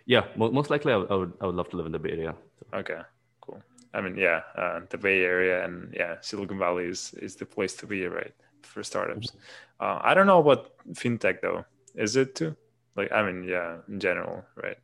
Yeah, 0.05 0.27
most 0.37 0.69
likely 0.69 0.93
I 0.93 0.97
would, 0.97 1.33
I 1.41 1.47
would 1.47 1.55
love 1.55 1.71
to 1.71 1.77
live 1.79 1.87
in 1.87 1.93
the 1.93 1.99
Bay 1.99 2.11
Area. 2.11 2.35
So. 2.59 2.79
Okay, 2.79 3.01
cool. 3.41 3.63
I 3.95 4.03
mean, 4.03 4.19
yeah, 4.19 4.43
uh, 4.55 4.81
the 4.91 4.99
Bay 4.99 5.23
Area 5.23 5.65
and 5.65 5.95
yeah, 5.97 6.17
Silicon 6.21 6.59
Valley 6.59 6.85
is 6.85 7.15
is 7.15 7.35
the 7.35 7.47
place 7.47 7.75
to 7.77 7.87
be, 7.87 8.05
right, 8.07 8.35
for 8.61 8.83
startups. 8.83 9.33
Uh, 9.81 10.01
I 10.03 10.13
don't 10.13 10.27
know 10.27 10.41
about 10.41 10.73
fintech 10.93 11.41
though. 11.41 11.65
Is 11.95 12.17
it 12.17 12.35
too? 12.35 12.55
Like, 12.95 13.11
I 13.11 13.25
mean, 13.25 13.49
yeah, 13.49 13.79
in 13.89 13.99
general, 13.99 14.45
right? 14.63 14.77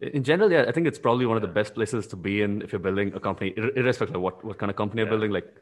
In 0.00 0.24
general, 0.24 0.50
yeah, 0.50 0.64
I 0.66 0.72
think 0.72 0.86
it's 0.86 0.98
probably 0.98 1.26
one 1.26 1.36
of 1.36 1.42
the 1.42 1.48
best 1.48 1.74
places 1.74 2.06
to 2.08 2.16
be 2.16 2.42
in 2.42 2.62
if 2.62 2.72
you're 2.72 2.78
building 2.78 3.12
a 3.14 3.20
company, 3.20 3.52
irrespective 3.56 4.16
of 4.16 4.22
what, 4.22 4.44
what 4.44 4.58
kind 4.58 4.70
of 4.70 4.76
company 4.76 5.00
yeah. 5.02 5.04
you're 5.06 5.18
building. 5.18 5.30
Like 5.30 5.54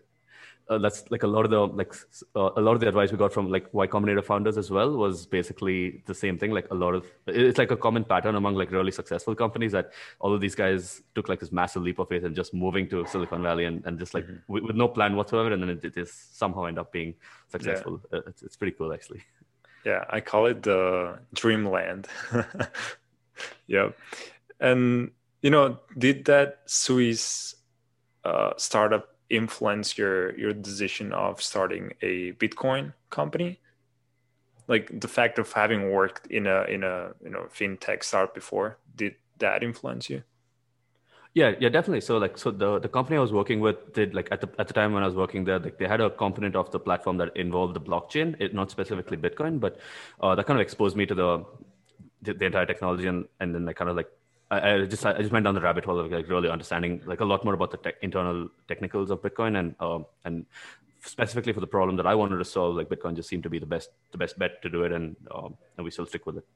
uh, 0.69 0.79
that's 0.79 1.11
like 1.11 1.23
a 1.23 1.27
lot 1.27 1.45
of 1.45 1.51
the 1.51 1.67
like 1.67 1.95
uh, 2.37 2.51
a 2.57 2.61
lot 2.61 2.75
of 2.75 2.81
the 2.81 2.89
advice 2.89 3.11
we 3.11 3.19
got 3.19 3.33
from 3.33 3.51
like 3.51 3.73
Y 3.73 3.87
Combinator 3.87 4.25
founders 4.25 4.59
as 4.59 4.71
well 4.71 4.97
was 4.97 5.27
basically 5.27 6.03
the 6.07 6.15
same 6.15 6.39
thing. 6.39 6.51
Like 6.51 6.71
a 6.71 6.75
lot 6.75 6.95
of 6.95 7.07
it's 7.27 7.59
like 7.59 7.71
a 7.71 7.77
common 7.77 8.05
pattern 8.05 8.35
among 8.35 8.55
like 8.55 8.71
really 8.71 8.91
successful 8.91 9.35
companies 9.35 9.73
that 9.73 9.93
all 10.21 10.35
of 10.35 10.41
these 10.41 10.55
guys 10.55 11.03
took 11.15 11.29
like 11.29 11.41
this 11.41 11.53
massive 11.53 11.83
leap 11.83 11.99
of 11.99 12.09
faith 12.09 12.25
and 12.25 12.37
just 12.37 12.53
moving 12.53 12.89
to 12.91 13.07
Silicon 13.07 13.43
Valley 13.43 13.65
and, 13.65 13.85
and 13.87 13.99
just 13.99 14.15
like 14.15 14.25
mm-hmm. 14.25 14.53
with, 14.53 14.65
with, 14.65 14.77
no 14.77 14.89
plan 14.89 15.17
whatsoever, 15.17 15.53
and 15.53 15.63
then 15.63 15.71
it, 15.71 15.85
it 15.85 15.97
is 15.97 16.13
somehow 16.13 16.65
end 16.65 16.79
up 16.79 16.93
being 16.93 17.15
successful. 17.49 18.01
Yeah. 18.13 18.19
Uh, 18.19 18.23
it's, 18.27 18.43
it's 18.43 18.57
pretty 18.57 18.77
cool 18.77 18.93
actually. 18.93 19.23
Yeah, 19.85 20.05
I 20.11 20.21
call 20.21 20.47
it 20.47 20.63
the 20.63 21.19
dreamland. 21.35 22.09
yep. 23.67 23.97
And 24.61 25.11
you 25.43 25.51
know, 25.51 25.79
did 25.97 26.25
that 26.27 26.63
Swiss 26.67 27.55
uh, 28.25 28.53
startup 28.57 29.17
influence 29.31 29.99
your 29.99 30.37
your 30.39 30.53
decision 30.53 31.13
of 31.13 31.43
starting 31.43 31.93
a 32.03 32.33
Bitcoin 32.33 32.93
company? 33.11 33.61
Like 34.67 35.01
the 35.01 35.09
fact 35.09 35.39
of 35.39 35.53
having 35.53 35.91
worked 35.91 36.27
in 36.27 36.47
a 36.47 36.63
in 36.65 36.83
a 36.85 37.13
you 37.23 37.31
know 37.31 37.49
fintech 37.55 38.05
startup 38.05 38.35
before, 38.35 38.79
did 38.97 39.15
that 39.39 39.63
influence 39.63 40.11
you? 40.11 40.23
Yeah, 41.35 41.53
yeah, 41.61 41.69
definitely. 41.69 42.01
So 42.01 42.19
like, 42.19 42.37
so 42.39 42.51
the 42.51 42.79
the 42.79 42.89
company 42.89 43.17
I 43.17 43.21
was 43.21 43.33
working 43.33 43.61
with 43.61 43.93
did 43.93 44.15
like 44.15 44.29
at 44.33 44.41
the 44.41 44.49
at 44.59 44.67
the 44.67 44.75
time 44.75 44.93
when 44.93 45.03
I 45.03 45.07
was 45.07 45.15
working 45.15 45.45
there, 45.45 45.59
like 45.59 45.79
they 45.79 45.87
had 45.87 46.01
a 46.01 46.11
component 46.11 46.57
of 46.57 46.71
the 46.71 46.81
platform 46.81 47.19
that 47.19 47.37
involved 47.37 47.75
the 47.75 47.81
blockchain, 47.81 48.35
it 48.41 48.55
not 48.55 48.71
specifically 48.71 49.17
Bitcoin, 49.17 49.61
but 49.61 49.79
uh, 50.21 50.35
that 50.35 50.47
kind 50.47 50.59
of 50.59 50.63
exposed 50.63 50.97
me 50.97 51.07
to 51.07 51.15
the 51.15 51.45
the, 52.23 52.35
the 52.35 52.47
entire 52.47 52.67
technology 52.67 53.07
and 53.07 53.27
and 53.41 53.55
then 53.55 53.69
I 53.69 53.73
kind 53.73 53.91
of 53.91 53.97
like 53.97 54.09
I, 54.51 54.75
I, 54.75 54.87
just 54.87 55.05
I 55.05 55.19
just 55.19 55.33
went 55.33 55.45
down 55.45 55.55
the 55.55 55.61
rabbit 55.61 55.85
hole 55.85 55.99
of 55.99 56.11
like 56.11 56.29
really 56.29 56.49
understanding 56.49 57.03
like 57.07 57.21
a 57.21 57.25
lot 57.25 57.45
more 57.45 57.55
about 57.55 57.71
the 57.71 57.77
te- 57.77 57.99
internal 58.03 58.49
technicals 58.67 59.11
of 59.11 59.21
Bitcoin 59.21 59.59
and 59.59 59.75
um, 59.81 60.07
and 60.25 60.47
specifically 61.01 61.53
for 61.53 61.61
the 61.61 61.67
problem 61.67 61.97
that 61.97 62.07
I 62.07 62.15
wanted 62.15 62.39
to 62.39 62.45
solve, 62.45 62.77
like 62.77 62.89
Bitcoin 62.89 63.15
just 63.15 63.29
seemed 63.29 63.43
to 63.43 63.51
be 63.51 63.59
the 63.59 63.67
best 63.67 63.91
the 64.13 64.19
best 64.19 64.39
bet 64.39 64.63
to 64.63 64.69
do 64.71 64.85
it, 64.85 64.93
and 64.93 65.17
um, 65.35 65.57
and 65.77 65.85
we 65.85 65.91
still 65.91 66.07
stick 66.07 66.27
with 66.27 66.39
it. 66.39 66.47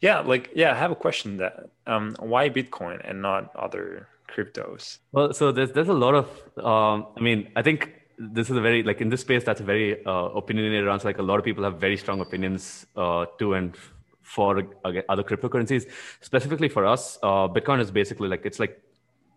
Yeah, 0.00 0.20
like 0.20 0.50
yeah, 0.54 0.72
I 0.72 0.76
have 0.76 0.90
a 0.90 0.96
question 0.96 1.36
that 1.38 1.68
um, 1.86 2.16
why 2.18 2.48
Bitcoin 2.48 3.00
and 3.08 3.20
not 3.20 3.54
other 3.54 4.08
cryptos? 4.28 4.98
Well, 5.12 5.32
so 5.32 5.52
there's 5.52 5.72
there's 5.72 5.88
a 5.88 5.94
lot 5.94 6.14
of 6.14 6.26
um, 6.64 7.06
I 7.16 7.20
mean, 7.20 7.50
I 7.54 7.62
think 7.62 7.92
this 8.18 8.48
is 8.48 8.56
a 8.56 8.60
very 8.60 8.82
like 8.82 9.00
in 9.00 9.10
this 9.10 9.20
space 9.20 9.44
that's 9.44 9.60
a 9.60 9.64
very 9.64 10.04
uh, 10.06 10.28
opinionated 10.40 10.88
answer. 10.88 11.08
Like 11.08 11.18
a 11.18 11.22
lot 11.22 11.38
of 11.38 11.44
people 11.44 11.64
have 11.64 11.78
very 11.78 11.96
strong 11.96 12.20
opinions 12.20 12.86
uh, 12.96 13.26
to 13.38 13.54
and 13.54 13.76
for 14.26 14.62
other 15.08 15.22
cryptocurrencies. 15.22 15.88
Specifically 16.20 16.68
for 16.68 16.84
us, 16.84 17.18
uh, 17.22 17.46
Bitcoin 17.48 17.80
is 17.80 17.90
basically 17.90 18.28
like 18.28 18.44
it's 18.44 18.58
like 18.58 18.82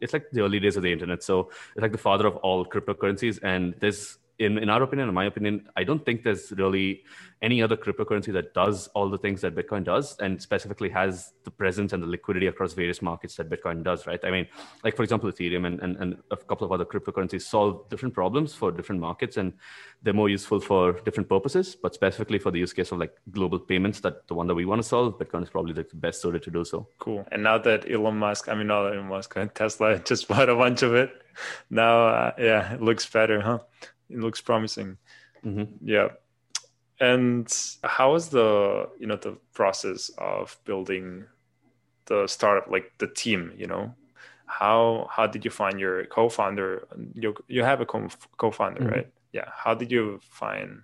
it's 0.02 0.14
like 0.14 0.26
the 0.32 0.42
early 0.42 0.60
days 0.60 0.78
of 0.78 0.84
the 0.84 0.92
internet. 0.92 1.24
So 1.24 1.52
it's 1.76 1.82
like 1.82 1.92
the 1.92 1.98
father 1.98 2.26
of 2.26 2.38
all 2.38 2.66
cryptocurrencies, 2.66 3.40
and 3.44 3.76
there's 3.80 4.18
in, 4.40 4.58
in 4.58 4.70
our 4.70 4.82
opinion, 4.82 5.10
in 5.10 5.14
my 5.14 5.26
opinion, 5.26 5.68
I 5.76 5.84
don't 5.84 6.04
think 6.04 6.24
there's 6.24 6.52
really 6.54 7.04
any 7.42 7.62
other 7.62 7.78
cryptocurrency 7.78 8.34
that 8.34 8.54
does 8.54 8.88
all 8.90 9.10
the 9.10 9.18
things 9.18 9.42
that 9.42 9.56
Bitcoin 9.56 9.84
does 9.84 10.18
and 10.20 10.42
specifically 10.42 10.90
has 10.90 11.34
the 11.44 11.52
presence 11.52 11.94
and 11.94 12.02
the 12.02 12.08
liquidity 12.08 12.48
across 12.48 12.74
various 12.74 13.02
markets 13.02 13.36
that 13.36 13.50
Bitcoin 13.50 13.84
does, 13.84 14.08
right? 14.08 14.20
I 14.24 14.32
mean, 14.32 14.48
like 14.84 14.96
for 14.96 15.04
example, 15.04 15.32
Ethereum 15.32 15.68
and, 15.68 15.80
and, 15.82 15.98
and 15.98 16.18
a 16.32 16.38
couple 16.38 16.66
of 16.66 16.72
other 16.72 16.86
cryptocurrencies 16.86 17.44
solve 17.44 17.88
different 17.90 18.14
problems 18.14 18.54
for 18.54 18.72
different 18.72 19.00
markets 19.00 19.38
and 19.38 19.54
they're 20.04 20.14
more 20.14 20.30
useful 20.30 20.60
for 20.60 20.94
different 21.02 21.30
purposes, 21.30 21.76
but 21.76 21.94
specifically 21.94 22.40
for 22.40 22.52
the 22.52 22.60
use 22.60 22.74
case 22.74 22.92
of 22.92 22.98
like 22.98 23.14
global 23.32 23.60
payments, 23.60 24.00
that 24.02 24.28
the 24.28 24.34
one 24.34 24.48
that 24.48 24.56
we 24.56 24.66
want 24.66 24.82
to 24.82 24.88
solve, 24.88 25.18
Bitcoin 25.18 25.44
is 25.44 25.50
probably 25.50 25.74
the 25.74 25.86
best 25.94 26.22
suited 26.22 26.44
to 26.44 26.52
do 26.52 26.64
so. 26.66 26.88
Cool. 26.98 27.26
And 27.32 27.44
now 27.44 27.58
that 27.58 27.90
Elon 27.90 28.18
Musk, 28.18 28.50
I 28.50 28.56
mean, 28.56 28.68
not 28.68 28.88
Elon 28.88 29.08
Musk, 29.08 29.38
Tesla 29.54 30.00
just 30.06 30.28
bought 30.28 30.50
a 30.50 30.56
bunch 30.56 30.82
of 30.82 30.94
it. 30.94 31.12
Now, 31.70 32.08
uh, 32.08 32.32
yeah, 32.38 32.74
it 32.74 32.82
looks 32.82 33.06
better, 33.06 33.42
huh? 33.42 33.60
It 34.10 34.20
looks 34.20 34.42
promising. 34.42 34.98
Mm-hmm. 35.46 35.88
Yeah. 35.88 36.10
And 37.00 37.48
how 37.84 38.14
was 38.14 38.30
the 38.30 38.90
you 39.00 39.08
know 39.08 39.16
the 39.16 39.38
process 39.54 40.12
of 40.18 40.58
building 40.66 41.26
the 42.06 42.28
startup 42.28 42.70
like 42.70 42.92
the 42.98 43.08
team 43.08 43.54
you 43.58 43.68
know? 43.68 43.96
How 44.46 45.08
how 45.12 45.28
did 45.28 45.46
you 45.46 45.52
find 45.52 45.80
your 45.80 46.06
co-founder? 46.06 46.88
You 47.14 47.36
you 47.48 47.64
have 47.64 47.82
a 47.82 47.86
co- 47.86 48.10
co-founder 48.38 48.82
mm-hmm. 48.82 48.94
right? 48.94 49.08
Yeah. 49.32 49.50
How 49.54 49.76
did 49.76 49.92
you 49.92 50.20
find 50.22 50.82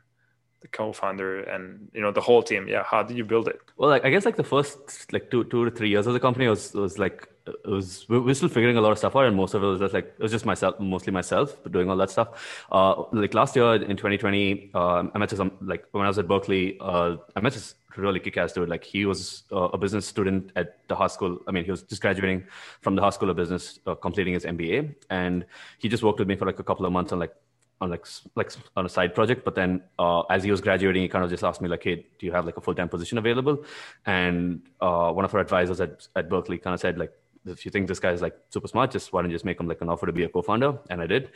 the 0.61 0.67
co-founder 0.67 1.41
and 1.41 1.89
you 1.93 2.01
know 2.01 2.11
the 2.11 2.21
whole 2.21 2.43
team? 2.43 2.67
Yeah. 2.67 2.83
How 2.83 3.03
did 3.03 3.17
you 3.17 3.25
build 3.25 3.47
it? 3.47 3.59
Well 3.75 3.89
like 3.89 4.05
i 4.05 4.09
guess 4.09 4.25
like 4.25 4.37
the 4.37 4.43
first 4.43 5.11
like 5.11 5.29
two 5.31 5.43
two 5.45 5.65
to 5.65 5.71
three 5.71 5.89
years 5.89 6.07
of 6.07 6.13
the 6.13 6.19
company 6.19 6.47
was 6.47 6.73
was 6.73 6.97
like 6.97 7.27
it 7.47 7.69
was 7.69 8.07
we 8.09 8.31
are 8.31 8.33
still 8.33 8.49
figuring 8.49 8.77
a 8.77 8.81
lot 8.81 8.91
of 8.91 8.97
stuff 8.97 9.15
out 9.15 9.25
and 9.25 9.35
most 9.35 9.53
of 9.53 9.63
it 9.63 9.65
was 9.67 9.79
just 9.79 9.93
like 9.93 10.05
it 10.17 10.23
was 10.23 10.31
just 10.31 10.45
myself 10.45 10.79
mostly 10.79 11.11
myself 11.13 11.55
doing 11.71 11.89
all 11.89 11.97
that 11.97 12.09
stuff. 12.09 12.65
Uh 12.71 13.03
like 13.11 13.33
last 13.33 13.55
year 13.55 13.75
in 13.75 13.95
2020 13.95 14.71
uh, 14.73 15.03
i 15.13 15.17
met 15.17 15.29
some 15.29 15.51
like 15.61 15.85
when 15.91 16.05
i 16.05 16.07
was 16.07 16.17
at 16.17 16.27
berkeley 16.27 16.77
uh 16.79 17.15
i 17.35 17.39
met 17.39 17.53
this 17.53 17.75
really 17.97 18.19
kick-ass 18.19 18.53
dude. 18.53 18.69
Like 18.69 18.83
he 18.83 19.05
was 19.05 19.43
uh, 19.51 19.69
a 19.73 19.77
business 19.77 20.05
student 20.05 20.51
at 20.55 20.87
the 20.87 20.95
Haas 20.95 21.13
School. 21.13 21.39
I 21.47 21.51
mean 21.51 21.63
he 21.63 21.71
was 21.71 21.83
just 21.83 22.01
graduating 22.01 22.45
from 22.81 22.95
the 22.95 23.01
Haas 23.01 23.15
School 23.15 23.29
of 23.29 23.35
business 23.35 23.79
uh, 23.85 23.95
completing 23.95 24.33
his 24.33 24.43
mba 24.45 24.95
and 25.09 25.45
he 25.79 25.89
just 25.89 26.03
worked 26.03 26.19
with 26.19 26.27
me 26.27 26.35
for 26.35 26.45
like 26.45 26.59
a 26.59 26.63
couple 26.63 26.85
of 26.85 26.91
months 26.91 27.11
on 27.11 27.19
like 27.19 27.33
on 27.81 27.89
like 27.89 28.05
like 28.35 28.51
on 28.75 28.85
a 28.85 28.89
side 28.89 29.13
project. 29.13 29.43
But 29.45 29.55
then 29.55 29.81
uh, 29.99 30.21
as 30.29 30.43
he 30.43 30.51
was 30.51 30.61
graduating 30.61 31.01
he 31.01 31.07
kind 31.07 31.23
of 31.23 31.29
just 31.29 31.43
asked 31.43 31.61
me 31.61 31.69
like 31.69 31.83
hey 31.83 32.05
do 32.19 32.25
you 32.25 32.31
have 32.31 32.45
like 32.45 32.57
a 32.57 32.61
full-time 32.61 32.89
position 32.89 33.17
available? 33.17 33.63
And 34.05 34.61
uh, 34.81 35.11
one 35.11 35.25
of 35.25 35.33
our 35.33 35.41
advisors 35.41 35.81
at, 35.81 36.07
at 36.15 36.29
berkeley 36.29 36.57
kind 36.57 36.73
of 36.73 36.79
said 36.79 36.97
like 36.97 37.13
if 37.45 37.65
you 37.65 37.71
think 37.71 37.87
this 37.87 37.99
guy 37.99 38.11
is 38.11 38.21
like 38.21 38.35
super 38.49 38.67
smart, 38.67 38.91
just 38.91 39.13
why 39.13 39.21
don't 39.21 39.29
you 39.29 39.35
just 39.35 39.45
make 39.45 39.59
him 39.59 39.67
like 39.67 39.81
an 39.81 39.89
offer 39.89 40.05
to 40.05 40.11
be 40.11 40.23
a 40.23 40.29
co-founder? 40.29 40.77
And 40.89 41.01
I 41.01 41.07
did. 41.07 41.31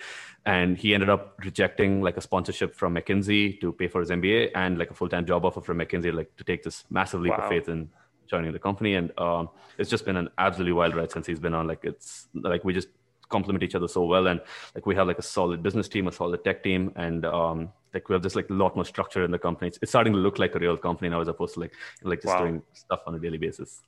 And 0.46 0.78
he 0.78 0.94
ended 0.94 1.10
up 1.10 1.36
rejecting 1.44 2.02
like 2.02 2.18
a 2.18 2.22
sponsorship 2.22 2.76
from 2.76 2.96
McKinsey 2.96 3.60
to 3.62 3.72
pay 3.72 3.88
for 3.88 4.02
his 4.02 4.10
MBA 4.10 4.52
and 4.56 4.78
like 4.78 4.92
a 4.92 4.94
full-time 4.94 5.26
job 5.26 5.46
offer 5.46 5.62
from 5.62 5.78
McKinsey, 5.78 6.14
like 6.14 6.36
to 6.38 6.44
take 6.44 6.64
this 6.64 6.84
massive 6.90 7.22
leap 7.22 7.38
wow. 7.38 7.44
of 7.44 7.50
faith 7.50 7.70
in 7.70 7.90
joining 8.28 8.54
the 8.54 8.60
company. 8.60 8.96
And 8.96 9.18
um, 9.20 9.50
it's 9.78 9.90
just 9.90 10.06
been 10.06 10.16
an 10.16 10.30
absolutely 10.38 10.74
wild 10.74 10.96
ride 10.96 11.12
since 11.12 11.28
he's 11.28 11.40
been 11.40 11.54
on. 11.54 11.68
Like 11.68 11.84
it's 11.84 12.28
like 12.34 12.64
we 12.64 12.74
just 12.74 12.90
complement 13.30 13.64
each 13.64 13.76
other 13.76 13.88
so 13.88 14.04
well. 14.04 14.28
And 14.28 14.42
like 14.76 14.86
we 14.86 14.96
have 14.96 15.08
like 15.08 15.20
a 15.20 15.24
solid 15.24 15.64
business 15.64 15.88
team, 15.88 16.08
a 16.08 16.12
solid 16.12 16.44
tech 16.44 16.64
team, 16.64 16.92
and 16.96 17.26
um, 17.26 17.72
like 17.94 18.10
we 18.10 18.14
have 18.14 18.24
just 18.24 18.36
like 18.36 18.50
a 18.50 18.54
lot 18.54 18.76
more 18.76 18.86
structure 18.86 19.24
in 19.24 19.32
the 19.32 19.40
company. 19.40 19.68
It's, 19.68 19.80
it's 19.82 19.92
starting 19.92 20.14
to 20.14 20.20
look 20.20 20.40
like 20.40 20.56
a 20.56 20.60
real 20.60 20.78
company 20.78 21.10
now 21.10 21.22
as 21.22 21.28
opposed 21.28 21.54
to 21.54 21.62
like 21.62 21.74
like 22.04 22.22
just 22.22 22.34
wow. 22.34 22.42
doing 22.42 22.62
stuff 22.74 23.02
on 23.08 23.16
a 23.16 23.20
daily 23.20 23.38
basis. 23.38 23.82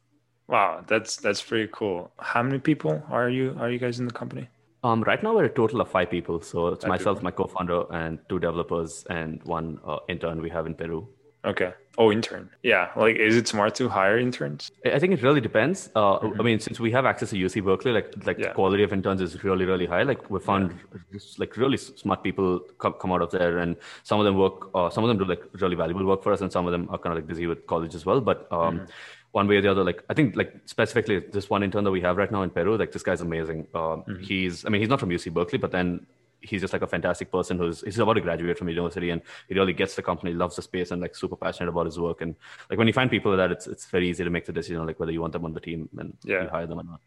Wow, 0.51 0.83
that's 0.85 1.15
that's 1.15 1.41
pretty 1.41 1.69
cool. 1.71 2.11
How 2.19 2.43
many 2.43 2.59
people 2.59 3.01
are 3.09 3.29
you 3.29 3.55
are 3.57 3.71
you 3.71 3.79
guys 3.79 3.99
in 3.99 4.05
the 4.05 4.13
company? 4.13 4.49
Um, 4.83 5.01
right 5.03 5.23
now 5.23 5.33
we're 5.33 5.45
a 5.45 5.49
total 5.49 5.79
of 5.79 5.89
five 5.89 6.09
people. 6.11 6.41
So 6.41 6.67
it's 6.67 6.83
five 6.83 6.89
myself, 6.89 7.19
people. 7.19 7.23
my 7.23 7.31
co-founder, 7.31 7.83
and 7.93 8.19
two 8.27 8.39
developers, 8.39 9.05
and 9.09 9.41
one 9.43 9.79
uh, 9.87 9.99
intern 10.09 10.41
we 10.41 10.49
have 10.49 10.65
in 10.65 10.75
Peru. 10.75 11.07
Okay. 11.45 11.73
Oh, 11.97 12.11
intern. 12.11 12.49
Yeah. 12.63 12.89
Like, 12.95 13.15
is 13.15 13.35
it 13.35 13.47
smart 13.47 13.73
to 13.75 13.89
hire 13.89 14.19
interns? 14.19 14.71
I 14.85 14.99
think 14.99 15.13
it 15.13 15.23
really 15.23 15.41
depends. 15.41 15.89
Uh, 15.95 16.19
mm-hmm. 16.19 16.39
I 16.39 16.43
mean, 16.43 16.59
since 16.59 16.79
we 16.79 16.91
have 16.91 17.05
access 17.05 17.31
to 17.31 17.35
UC 17.35 17.65
Berkeley, 17.65 17.91
like, 17.91 18.13
like 18.25 18.37
yeah. 18.37 18.49
the 18.49 18.53
quality 18.53 18.83
of 18.83 18.93
interns 18.93 19.21
is 19.21 19.43
really, 19.43 19.65
really 19.65 19.87
high. 19.87 20.03
Like, 20.03 20.29
we 20.29 20.39
found 20.39 20.75
yeah. 20.93 21.19
like 21.39 21.57
really 21.57 21.77
smart 21.77 22.23
people 22.23 22.59
come, 22.77 22.93
come 22.93 23.11
out 23.11 23.23
of 23.23 23.31
there, 23.31 23.57
and 23.57 23.75
some 24.03 24.19
of 24.19 24.25
them 24.25 24.37
work. 24.37 24.69
Uh, 24.75 24.89
some 24.89 25.03
of 25.03 25.07
them 25.07 25.17
do 25.17 25.25
like 25.25 25.41
really 25.53 25.75
valuable 25.75 26.05
work 26.05 26.21
for 26.21 26.31
us, 26.31 26.41
and 26.41 26.51
some 26.51 26.67
of 26.67 26.71
them 26.71 26.87
are 26.91 26.99
kind 26.99 27.13
of 27.13 27.23
like 27.23 27.27
busy 27.27 27.47
with 27.47 27.65
college 27.65 27.95
as 27.95 28.05
well. 28.05 28.21
But 28.21 28.47
um, 28.51 28.79
mm-hmm 28.79 28.85
one 29.31 29.47
way 29.47 29.57
or 29.57 29.61
the 29.61 29.71
other. 29.71 29.83
Like 29.83 30.03
I 30.09 30.13
think 30.13 30.35
like 30.35 30.53
specifically 30.65 31.19
this 31.19 31.49
one 31.49 31.63
intern 31.63 31.83
that 31.83 31.91
we 31.91 32.01
have 32.01 32.17
right 32.17 32.31
now 32.31 32.43
in 32.43 32.49
Peru, 32.49 32.77
like 32.77 32.91
this 32.91 33.03
guy's 33.03 33.21
amazing. 33.21 33.67
Um, 33.73 34.03
mm-hmm. 34.03 34.23
He's 34.23 34.65
I 34.65 34.69
mean 34.69 34.81
he's 34.81 34.89
not 34.89 34.99
from 34.99 35.09
UC 35.09 35.33
Berkeley, 35.33 35.57
but 35.57 35.71
then 35.71 36.05
he's 36.41 36.61
just 36.61 36.73
like 36.73 36.81
a 36.81 36.87
fantastic 36.87 37.31
person 37.31 37.57
who's 37.57 37.81
he's 37.81 37.99
about 37.99 38.13
to 38.13 38.21
graduate 38.21 38.57
from 38.57 38.67
university 38.67 39.11
and 39.11 39.21
he 39.47 39.53
really 39.53 39.73
gets 39.73 39.95
the 39.95 40.01
company, 40.01 40.33
loves 40.33 40.55
the 40.55 40.61
space 40.61 40.91
and 40.91 41.01
like 41.01 41.15
super 41.15 41.35
passionate 41.35 41.69
about 41.69 41.85
his 41.85 41.99
work. 41.99 42.21
And 42.21 42.35
like 42.69 42.77
when 42.77 42.87
you 42.87 42.93
find 42.93 43.09
people 43.09 43.31
like 43.31 43.37
that, 43.37 43.51
it's 43.51 43.67
it's 43.67 43.85
very 43.85 44.09
easy 44.09 44.23
to 44.23 44.29
make 44.29 44.45
the 44.45 44.53
decision 44.53 44.85
like 44.85 44.99
whether 44.99 45.11
you 45.11 45.21
want 45.21 45.33
them 45.33 45.45
on 45.45 45.53
the 45.53 45.59
team 45.59 45.89
and 45.97 46.17
yeah. 46.23 46.43
you 46.43 46.49
hire 46.49 46.67
them 46.67 46.79
or 46.79 46.83
not. 46.83 47.01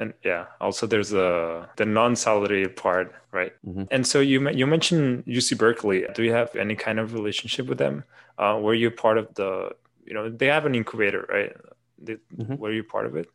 And 0.00 0.14
yeah, 0.24 0.46
also 0.60 0.86
there's 0.86 1.12
a 1.12 1.68
the 1.76 1.84
non-salary 1.84 2.68
part, 2.68 3.12
right? 3.32 3.52
Mm-hmm. 3.66 3.84
And 3.90 4.06
so 4.06 4.20
you 4.20 4.48
you 4.50 4.66
mentioned 4.66 5.26
UC 5.26 5.58
Berkeley. 5.58 6.06
Do 6.14 6.22
you 6.22 6.32
have 6.32 6.54
any 6.56 6.76
kind 6.76 6.98
of 6.98 7.14
relationship 7.14 7.66
with 7.66 7.78
them? 7.78 8.04
Uh, 8.38 8.58
were 8.62 8.74
you 8.74 8.90
part 8.92 9.18
of 9.18 9.34
the 9.34 9.72
you 10.08 10.14
know 10.14 10.28
they 10.28 10.46
have 10.46 10.66
an 10.66 10.74
incubator 10.74 11.26
right 11.28 11.52
they, 11.98 12.16
mm-hmm. 12.36 12.56
were 12.56 12.72
you 12.72 12.82
part 12.82 13.06
of 13.06 13.14
it 13.16 13.28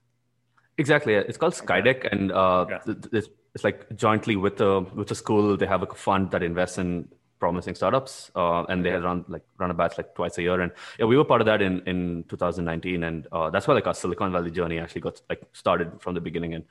exactly 0.78 1.14
it's 1.14 1.38
called 1.38 1.54
skydeck 1.54 2.12
and 2.12 2.32
uh, 2.32 2.66
yeah. 2.70 2.80
it's, 3.12 3.30
it's 3.54 3.64
like 3.64 3.96
jointly 3.96 4.36
with 4.36 4.58
the 4.58 4.82
with 4.96 5.08
the 5.08 5.16
school 5.16 5.56
they 5.56 5.68
have 5.68 5.84
a 5.84 5.88
fund 5.88 6.32
that 6.32 6.42
invests 6.42 6.78
in 6.78 7.08
promising 7.40 7.76
startups 7.76 8.32
uh, 8.36 8.64
and 8.70 8.86
they 8.86 8.90
yeah. 8.90 9.08
run 9.08 9.26
like 9.28 9.44
run 9.58 9.70
a 9.70 9.74
batch 9.74 9.98
like 9.98 10.16
twice 10.16 10.38
a 10.38 10.42
year 10.42 10.60
and 10.62 10.72
yeah 10.98 11.06
we 11.06 11.18
were 11.18 11.26
part 11.26 11.42
of 11.42 11.46
that 11.46 11.62
in 11.62 11.82
in 11.92 12.24
2019 12.30 13.04
and 13.04 13.28
uh, 13.32 13.50
that's 13.50 13.68
where 13.68 13.76
like 13.76 13.86
our 13.86 13.94
silicon 13.94 14.32
valley 14.32 14.50
journey 14.50 14.80
actually 14.80 15.02
got 15.02 15.22
like 15.30 15.44
started 15.52 15.92
from 16.00 16.14
the 16.16 16.22
beginning 16.22 16.54
and 16.54 16.64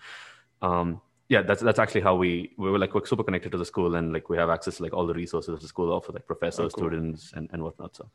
um, 0.63 1.01
yeah 1.29 1.43
that's 1.43 1.63
that's 1.63 1.79
actually 1.79 2.01
how 2.01 2.15
we 2.15 2.53
we 2.57 2.71
were 2.71 2.79
like 2.79 2.95
we're 2.95 3.05
super 3.05 3.23
connected 3.23 3.53
to 3.53 3.59
the 3.59 3.65
school 3.65 3.95
and 3.97 4.13
like 4.13 4.29
we 4.31 4.37
have 4.37 4.51
access 4.51 4.79
to 4.79 4.83
like 4.83 4.95
all 4.95 5.07
the 5.07 5.15
resources 5.15 5.61
the 5.61 5.69
school 5.69 5.93
offer 5.93 6.13
like 6.13 6.27
professors 6.27 6.73
oh, 6.73 6.75
cool. 6.75 6.89
students 6.89 7.33
and, 7.37 7.49
and 7.53 7.63
whatnot 7.63 7.95
so 7.95 8.09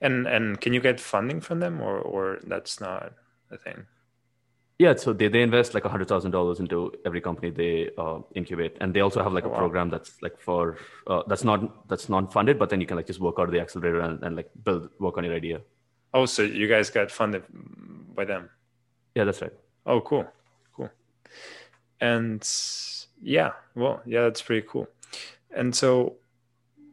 and 0.00 0.26
and 0.26 0.60
can 0.60 0.72
you 0.72 0.80
get 0.80 1.00
funding 1.00 1.40
from 1.40 1.60
them, 1.60 1.80
or 1.80 1.98
or 1.98 2.38
that's 2.46 2.80
not 2.80 3.12
a 3.50 3.56
thing? 3.56 3.86
Yeah, 4.78 4.96
so 4.96 5.12
they, 5.12 5.28
they 5.28 5.42
invest 5.42 5.74
like 5.74 5.84
hundred 5.84 6.08
thousand 6.08 6.30
dollars 6.30 6.58
into 6.58 6.90
every 7.04 7.20
company 7.20 7.50
they 7.50 7.90
uh, 7.98 8.20
incubate, 8.34 8.78
and 8.80 8.94
they 8.94 9.00
also 9.00 9.22
have 9.22 9.34
like 9.34 9.44
oh, 9.44 9.52
a 9.52 9.56
program 9.56 9.90
that's 9.90 10.22
like 10.22 10.40
for 10.40 10.78
uh, 11.06 11.22
that's 11.26 11.44
not 11.44 11.86
that's 11.88 12.08
non-funded, 12.08 12.58
but 12.58 12.70
then 12.70 12.80
you 12.80 12.86
can 12.86 12.96
like 12.96 13.06
just 13.06 13.20
work 13.20 13.36
out 13.38 13.44
of 13.44 13.52
the 13.52 13.60
accelerator 13.60 14.00
and, 14.00 14.22
and 14.22 14.36
like 14.36 14.50
build 14.64 14.88
work 14.98 15.18
on 15.18 15.24
your 15.24 15.34
idea. 15.34 15.60
Oh, 16.14 16.24
so 16.24 16.42
you 16.42 16.66
guys 16.66 16.88
got 16.88 17.10
funded 17.10 17.44
by 18.14 18.24
them? 18.24 18.48
Yeah, 19.14 19.24
that's 19.24 19.42
right. 19.42 19.52
Oh, 19.84 20.00
cool, 20.00 20.26
cool. 20.74 20.90
And 22.00 22.42
yeah, 23.20 23.52
well, 23.74 24.00
yeah, 24.06 24.22
that's 24.22 24.40
pretty 24.40 24.66
cool. 24.66 24.88
And 25.54 25.74
so, 25.74 26.16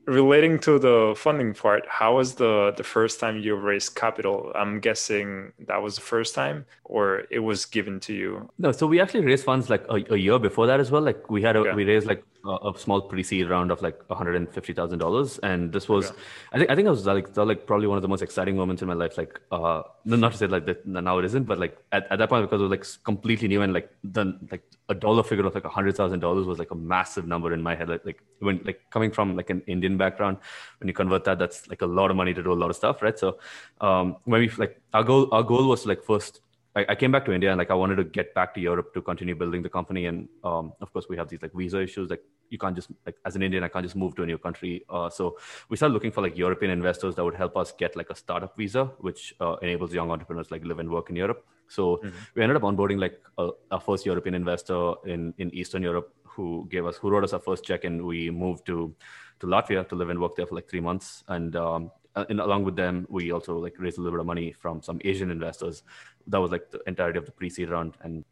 relating 0.08 0.58
to 0.58 0.80
the 0.80 1.14
funding 1.18 1.54
part, 1.54 1.86
how 1.88 2.16
was 2.16 2.36
the 2.36 2.74
the 2.76 2.84
first 2.84 3.20
time 3.20 3.40
you 3.40 3.56
raised 3.56 3.96
capital? 3.96 4.52
I'm 4.56 4.80
guessing 4.80 5.52
that 5.68 5.84
was 5.84 5.96
the 5.96 6.02
first 6.02 6.34
time, 6.34 6.66
or 6.86 7.24
it 7.30 7.40
was 7.40 7.66
given 7.66 8.00
to 8.02 8.14
you. 8.14 8.50
No, 8.58 8.72
so 8.72 8.88
we 8.88 9.02
actually 9.02 9.26
raised 9.26 9.44
funds 9.44 9.70
like 9.70 9.86
a, 9.90 10.14
a 10.14 10.18
year 10.18 10.40
before 10.40 10.66
that 10.68 10.80
as 10.80 10.90
well. 10.90 11.02
Like 11.02 11.30
we 11.30 11.42
had 11.42 11.56
a, 11.58 11.76
we 11.76 11.84
raised 11.84 12.08
like 12.08 12.24
a, 12.46 12.70
a 12.70 12.74
small 12.78 13.02
pre-seed 13.02 13.50
round 13.50 13.70
of 13.70 13.82
like 13.82 14.02
one 14.10 14.18
hundred 14.18 14.38
and 14.38 14.50
fifty 14.50 14.74
thousand 14.74 15.00
dollars, 15.00 15.40
and 15.40 15.74
this 15.74 15.90
was, 15.90 16.14
I 16.54 16.58
think 16.58 16.72
I 16.72 16.76
think 16.76 16.88
it 16.88 16.92
was 16.92 17.06
like 17.06 17.34
that 17.34 17.46
like 17.46 17.68
probably 17.68 17.88
one 17.88 17.98
of 17.98 18.02
the 18.02 18.08
most 18.08 18.22
exciting 18.22 18.56
moments 18.56 18.82
in 18.82 18.88
my 18.88 18.94
life. 18.94 19.18
Like, 19.18 19.42
uh, 19.52 19.84
not 20.06 20.32
to 20.32 20.38
say 20.38 20.48
like 20.48 20.66
that 20.66 20.88
now 20.88 21.20
it 21.20 21.26
isn't, 21.26 21.44
but 21.44 21.60
like 21.60 21.78
at, 21.92 22.10
at 22.10 22.20
that 22.20 22.30
point 22.30 22.46
because 22.46 22.62
it 22.62 22.64
was 22.64 22.72
like 22.72 22.86
completely 23.04 23.50
new 23.50 23.62
and 23.62 23.74
like 23.74 23.92
the 24.04 24.40
like 24.50 24.64
a 24.90 24.96
dollar 24.96 25.24
figure 25.24 25.46
of 25.46 25.54
like 25.54 25.66
a 25.66 25.70
hundred 25.70 25.96
thousand 25.96 26.20
dollars 26.20 26.46
was 26.46 26.60
like 26.60 26.72
a 26.72 26.76
massive 26.76 27.28
number 27.28 27.54
in 27.54 27.62
my 27.62 27.76
head. 27.76 27.90
Like, 27.90 28.06
like 28.06 28.24
when 28.40 28.62
like 28.64 28.82
coming 28.90 29.12
from 29.12 29.36
like 29.36 29.50
an 29.50 29.62
Indian 29.68 29.98
background, 29.98 30.38
when 30.80 30.88
you 30.88 30.94
convert 30.94 31.24
that, 31.26 31.40
that's 31.40 31.68
like 31.68 31.82
a 31.82 31.86
lot 31.86 32.10
of 32.10 32.18
money 32.18 32.34
to 32.34 32.42
do 32.42 32.54
a 32.54 32.60
lot 32.62 32.70
of 32.70 32.76
stuff, 32.76 33.02
right? 33.02 33.18
So 33.18 33.40
um, 33.82 34.18
when 34.24 34.42
we 34.42 34.50
like 34.58 34.82
our 34.94 35.04
goal, 35.04 35.28
our 35.34 35.44
goal 35.44 35.68
was 35.68 35.84
to 35.84 35.90
like 35.90 36.04
first 36.04 36.42
I, 36.78 36.86
I, 36.90 36.96
came 36.96 37.12
back 37.12 37.26
to 37.26 37.34
India 37.34 37.50
and 37.50 37.58
like 37.58 37.72
I 37.72 37.74
wanted 37.74 37.96
to 37.96 38.04
get 38.04 38.34
back 38.36 38.54
to 38.54 38.62
Europe 38.62 38.94
to 38.94 39.02
continue 39.02 39.36
building 39.36 39.64
the 39.64 39.70
company. 39.70 40.06
And 40.06 40.30
um, 40.44 40.74
of 40.80 40.94
course, 40.94 41.08
we 41.10 41.18
have 41.18 41.28
these 41.28 41.42
like 41.42 41.54
visa 41.54 41.82
issues. 41.82 42.10
Like 42.10 42.22
you 42.50 42.60
can't 42.60 42.76
just 42.76 42.90
like 43.06 43.16
as 43.26 43.36
an 43.36 43.42
Indian, 43.42 43.64
I 43.64 43.68
can't 43.68 43.84
just 43.84 43.96
move 43.96 44.16
to 44.18 44.24
a 44.24 44.26
new 44.26 44.38
country. 44.38 44.86
Uh, 44.90 45.10
so 45.10 45.38
we 45.70 45.78
started 45.78 45.94
looking 45.94 46.12
for 46.12 46.22
like 46.22 46.38
European 46.38 46.72
investors 46.72 47.16
that 47.16 47.24
would 47.24 47.36
help 47.36 47.58
us 47.58 47.72
get 47.72 47.96
like 47.96 48.12
a 48.12 48.16
startup 48.16 48.56
visa, 48.56 48.86
which 49.00 49.34
uh, 49.40 49.56
enables 49.64 49.92
young 49.92 50.12
entrepreneurs 50.12 50.52
like 50.52 50.64
live 50.64 50.78
and 50.78 50.90
work 50.90 51.10
in 51.10 51.16
Europe. 51.16 51.46
So 51.68 51.98
mm-hmm. 51.98 52.18
we 52.36 52.44
ended 52.44 52.58
up 52.58 52.62
onboarding 52.64 53.00
like 53.00 53.20
a, 53.40 53.50
our 53.72 53.82
first 53.82 54.06
European 54.06 54.36
investor 54.36 54.94
in 55.06 55.34
in 55.40 55.54
Eastern 55.56 55.82
Europe 55.82 56.14
who 56.24 56.68
gave 56.70 56.86
us 56.86 56.98
who 56.98 57.10
wrote 57.10 57.24
us 57.24 57.34
our 57.34 57.40
first 57.40 57.64
check, 57.64 57.86
and 57.86 58.06
we 58.06 58.30
moved 58.30 58.68
to 58.68 58.96
to 59.40 59.48
Latvia 59.48 59.88
to 59.90 59.96
live 59.96 60.10
and 60.10 60.20
work 60.20 60.36
there 60.36 60.46
for 60.46 60.56
like 60.56 60.70
three 60.70 60.80
months. 60.80 61.24
And 61.28 61.56
um, 61.56 61.92
and 62.30 62.40
along 62.40 62.64
with 62.64 62.76
them, 62.76 63.06
we 63.10 63.32
also 63.32 63.58
like 63.58 63.76
raised 63.78 63.98
a 63.98 64.02
little 64.02 64.18
bit 64.18 64.22
of 64.22 64.26
money 64.26 64.52
from 64.52 64.82
some 64.82 65.00
Asian 65.04 65.32
investors. 65.32 65.84
That 66.28 66.40
was 66.40 66.52
like 66.52 66.72
the 66.72 66.82
entirety 66.88 67.20
of 67.20 67.26
the 67.26 67.32
pre-seed 67.32 67.70
round, 67.70 67.98
and 68.02 68.26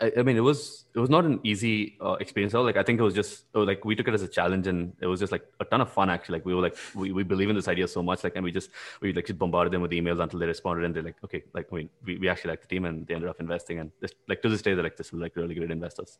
I, 0.00 0.12
I 0.18 0.22
mean, 0.22 0.36
it 0.36 0.40
was 0.40 0.86
it 0.94 0.98
was 0.98 1.10
not 1.10 1.24
an 1.24 1.40
easy 1.42 1.96
uh, 2.00 2.12
experience. 2.14 2.52
Though. 2.52 2.62
Like 2.62 2.76
I 2.76 2.82
think 2.82 3.00
it 3.00 3.02
was 3.02 3.14
just 3.14 3.44
it 3.54 3.58
was 3.58 3.66
like 3.66 3.84
we 3.84 3.96
took 3.96 4.08
it 4.08 4.14
as 4.14 4.22
a 4.22 4.28
challenge, 4.28 4.66
and 4.66 4.92
it 5.00 5.06
was 5.06 5.20
just 5.20 5.32
like 5.32 5.44
a 5.60 5.64
ton 5.64 5.80
of 5.80 5.90
fun. 5.90 6.10
Actually, 6.10 6.38
like 6.38 6.46
we 6.46 6.54
were 6.54 6.62
like 6.62 6.76
we, 6.94 7.12
we 7.12 7.22
believe 7.22 7.48
in 7.48 7.56
this 7.56 7.68
idea 7.68 7.88
so 7.88 8.02
much, 8.02 8.22
like 8.24 8.36
and 8.36 8.44
we 8.44 8.52
just 8.52 8.70
we 9.00 9.12
like 9.12 9.26
just 9.26 9.38
bombarded 9.38 9.72
them 9.72 9.82
with 9.82 9.90
emails 9.90 10.20
until 10.22 10.38
they 10.38 10.46
responded, 10.46 10.84
and 10.84 10.94
they're 10.94 11.02
like, 11.02 11.16
okay, 11.24 11.42
like 11.54 11.72
mean, 11.72 11.88
we, 12.04 12.18
we 12.18 12.28
actually 12.28 12.50
like 12.50 12.60
the 12.60 12.68
team, 12.68 12.84
and 12.84 13.06
they 13.06 13.14
ended 13.14 13.30
up 13.30 13.40
investing, 13.40 13.78
and 13.78 13.90
this, 14.00 14.12
like 14.28 14.42
to 14.42 14.48
this 14.48 14.62
day, 14.62 14.74
they're 14.74 14.84
like 14.84 14.96
this 14.96 15.12
like 15.12 15.34
really 15.36 15.54
great 15.54 15.70
investors. 15.70 16.18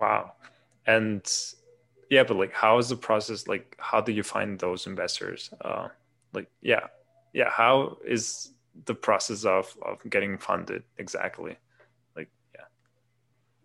Wow, 0.00 0.32
and 0.86 1.30
yeah, 2.10 2.22
but 2.22 2.36
like, 2.36 2.54
how 2.54 2.78
is 2.78 2.88
the 2.88 2.96
process? 2.96 3.46
Like, 3.46 3.76
how 3.78 4.00
do 4.00 4.12
you 4.12 4.22
find 4.22 4.58
those 4.58 4.86
investors? 4.86 5.50
Uh, 5.60 5.88
like 6.32 6.48
yeah 6.62 6.86
yeah 7.32 7.50
how 7.50 7.98
is 8.06 8.52
the 8.84 8.94
process 8.94 9.44
of 9.44 9.76
of 9.82 9.98
getting 10.08 10.38
funded 10.38 10.82
exactly 10.98 11.56
like 12.16 12.28
yeah 12.54 12.64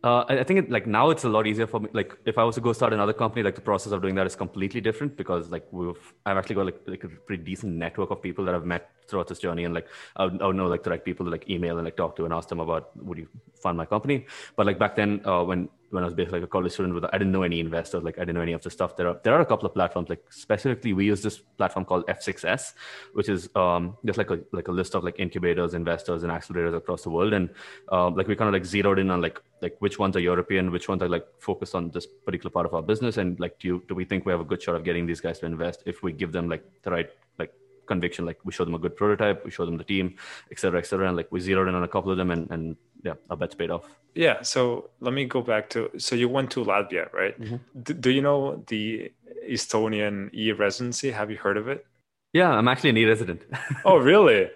uh, 0.04 0.26
I 0.28 0.44
think 0.44 0.60
it, 0.60 0.70
like 0.70 0.86
now 0.86 1.12
it's 1.12 1.24
a 1.24 1.30
lot 1.30 1.48
easier 1.48 1.66
for 1.66 1.80
me. 1.80 1.90
Like 1.94 2.18
if 2.26 2.38
I 2.38 2.44
was 2.44 2.56
to 2.56 2.62
go 2.62 2.74
start 2.74 2.92
another 2.92 3.14
company, 3.14 3.42
like 3.42 3.56
the 3.56 3.62
process 3.62 3.94
of 3.94 4.02
doing 4.02 4.16
that 4.16 4.28
is 4.28 4.36
completely 4.36 4.82
different 4.82 5.16
because 5.16 5.50
like 5.50 5.66
we've 5.72 6.14
I've 6.26 6.36
actually 6.36 6.56
got 6.56 6.66
like, 6.66 6.82
like 6.88 7.04
a 7.06 7.08
pretty 7.08 7.42
decent 7.42 7.74
network 7.74 8.12
of 8.12 8.22
people 8.22 8.44
that 8.46 8.54
I've 8.54 8.66
met 8.66 8.90
throughout 9.08 9.30
this 9.30 9.40
journey, 9.40 9.64
and 9.64 9.74
like 9.74 9.88
I 10.18 10.26
would, 10.26 10.42
I 10.42 10.48
would 10.48 10.58
know 10.58 10.68
like 10.68 10.84
the 10.84 10.90
right 10.90 11.06
people 11.06 11.26
to 11.26 11.32
like 11.32 11.50
email 11.50 11.78
and 11.78 11.86
like 11.86 11.96
talk 11.96 12.18
to 12.18 12.26
and 12.26 12.34
ask 12.34 12.50
them 12.50 12.60
about 12.60 12.92
would 12.98 13.18
you 13.18 13.30
fund 13.62 13.78
my 13.78 13.86
company. 13.86 14.26
But 14.58 14.66
like 14.66 14.78
back 14.78 14.98
then, 14.98 15.22
uh, 15.26 15.44
when 15.46 15.70
when 15.94 16.04
I 16.04 16.06
was 16.06 16.16
basically 16.16 16.40
like 16.40 16.48
a 16.48 16.52
college 16.52 16.72
student 16.74 16.96
with 16.96 17.06
I 17.06 17.18
didn't 17.20 17.32
know 17.32 17.44
any 17.44 17.60
investors, 17.60 18.04
like 18.04 18.18
I 18.18 18.22
didn't 18.22 18.36
know 18.36 18.42
any 18.42 18.54
of 18.54 18.62
the 18.64 18.72
stuff. 18.72 18.96
There 18.98 19.08
are 19.08 19.20
there 19.24 19.34
are 19.34 19.42
a 19.42 19.46
couple 19.46 19.68
of 19.68 19.74
platforms, 19.74 20.10
like 20.10 20.24
specifically 20.32 20.94
we 20.94 21.06
use 21.06 21.22
this 21.22 21.38
platform 21.38 21.86
called 21.86 22.06
F6S, 22.08 22.74
which 23.14 23.30
is 23.30 23.50
um, 23.56 23.96
just 24.06 24.18
like 24.18 24.32
a 24.32 24.40
like 24.52 24.68
a 24.68 24.72
list 24.72 24.96
of 24.96 25.04
like 25.04 25.20
incubators, 25.20 25.76
investors, 25.76 26.24
and 26.24 26.32
accelerators 26.32 26.76
across 26.76 27.04
the 27.04 27.12
world. 27.12 27.34
And 27.34 27.50
um, 27.92 28.16
like 28.16 28.28
we 28.28 28.36
kind 28.36 28.48
of 28.48 28.54
like 28.54 28.66
zeroed 28.66 29.00
in 29.00 29.12
on 29.12 29.22
like 29.22 29.40
like 29.62 29.76
which 29.80 30.00
ones 30.00 30.18
are 30.18 30.20
European, 30.20 30.72
which 30.72 30.90
ones 30.90 31.04
are 31.04 31.10
like 31.10 31.28
focused 31.40 31.76
on 31.76 31.92
this 31.92 32.08
particular 32.08 32.50
part 32.50 32.66
of 32.66 32.74
our 32.74 32.82
business, 32.82 33.18
and 33.18 33.40
like 33.40 33.60
do 33.60 33.68
you, 33.68 33.84
do 33.88 33.94
we 33.94 34.04
think 34.04 34.26
we 34.26 34.32
have 34.32 34.42
a 34.42 34.46
good 34.46 34.62
shot 34.62 34.76
of 34.76 34.84
getting 34.84 35.06
these 35.06 35.22
guys 35.22 35.40
to 35.40 35.46
invest 35.46 35.84
if 35.86 36.02
we 36.02 36.12
give 36.12 36.32
them 36.32 36.50
like 36.50 36.64
the 36.82 36.92
right 36.92 37.10
like 37.38 37.54
conviction 37.86 38.26
like 38.26 38.40
we 38.46 38.52
show 38.52 38.64
them 38.64 38.76
a 38.76 38.80
good 38.80 38.96
prototype 38.96 39.44
we 39.44 39.52
show 39.52 39.66
them 39.66 39.76
the 39.76 39.84
team 39.84 40.16
et 40.52 40.58
cetera 40.58 40.80
et 40.80 40.86
cetera 40.86 41.06
and 41.10 41.18
like 41.18 41.30
we 41.32 41.40
zeroed 41.40 41.68
in 41.68 41.76
on 41.76 41.84
a 41.84 41.88
couple 41.88 42.10
of 42.10 42.18
them 42.18 42.32
and, 42.32 42.50
and 42.50 42.78
yeah 43.04 43.14
our 43.30 43.38
bets 43.38 43.56
paid 43.56 43.70
off. 43.72 43.86
Yeah 44.16 44.42
so 44.44 44.90
let 45.00 45.14
me 45.14 45.26
go 45.26 45.42
back 45.42 45.70
to 45.72 45.90
so 45.98 46.16
you 46.16 46.30
went 46.30 46.52
to 46.52 46.64
latvia 46.64 47.12
right? 47.14 47.40
Mm-hmm. 47.40 47.58
do, 47.82 47.94
do 47.94 48.10
you 48.12 48.22
know 48.22 48.64
the 48.68 49.12
estonian 49.50 50.30
e-residency? 50.34 51.12
Have 51.12 51.30
you 51.32 51.38
heard 51.38 51.58
of 51.58 51.68
it? 51.68 51.86
Yeah 52.34 52.50
i'm 52.52 52.68
actually 52.68 52.92
an 52.92 52.98
e-resident. 52.98 53.42
Oh 53.86 53.98
really? 53.98 54.50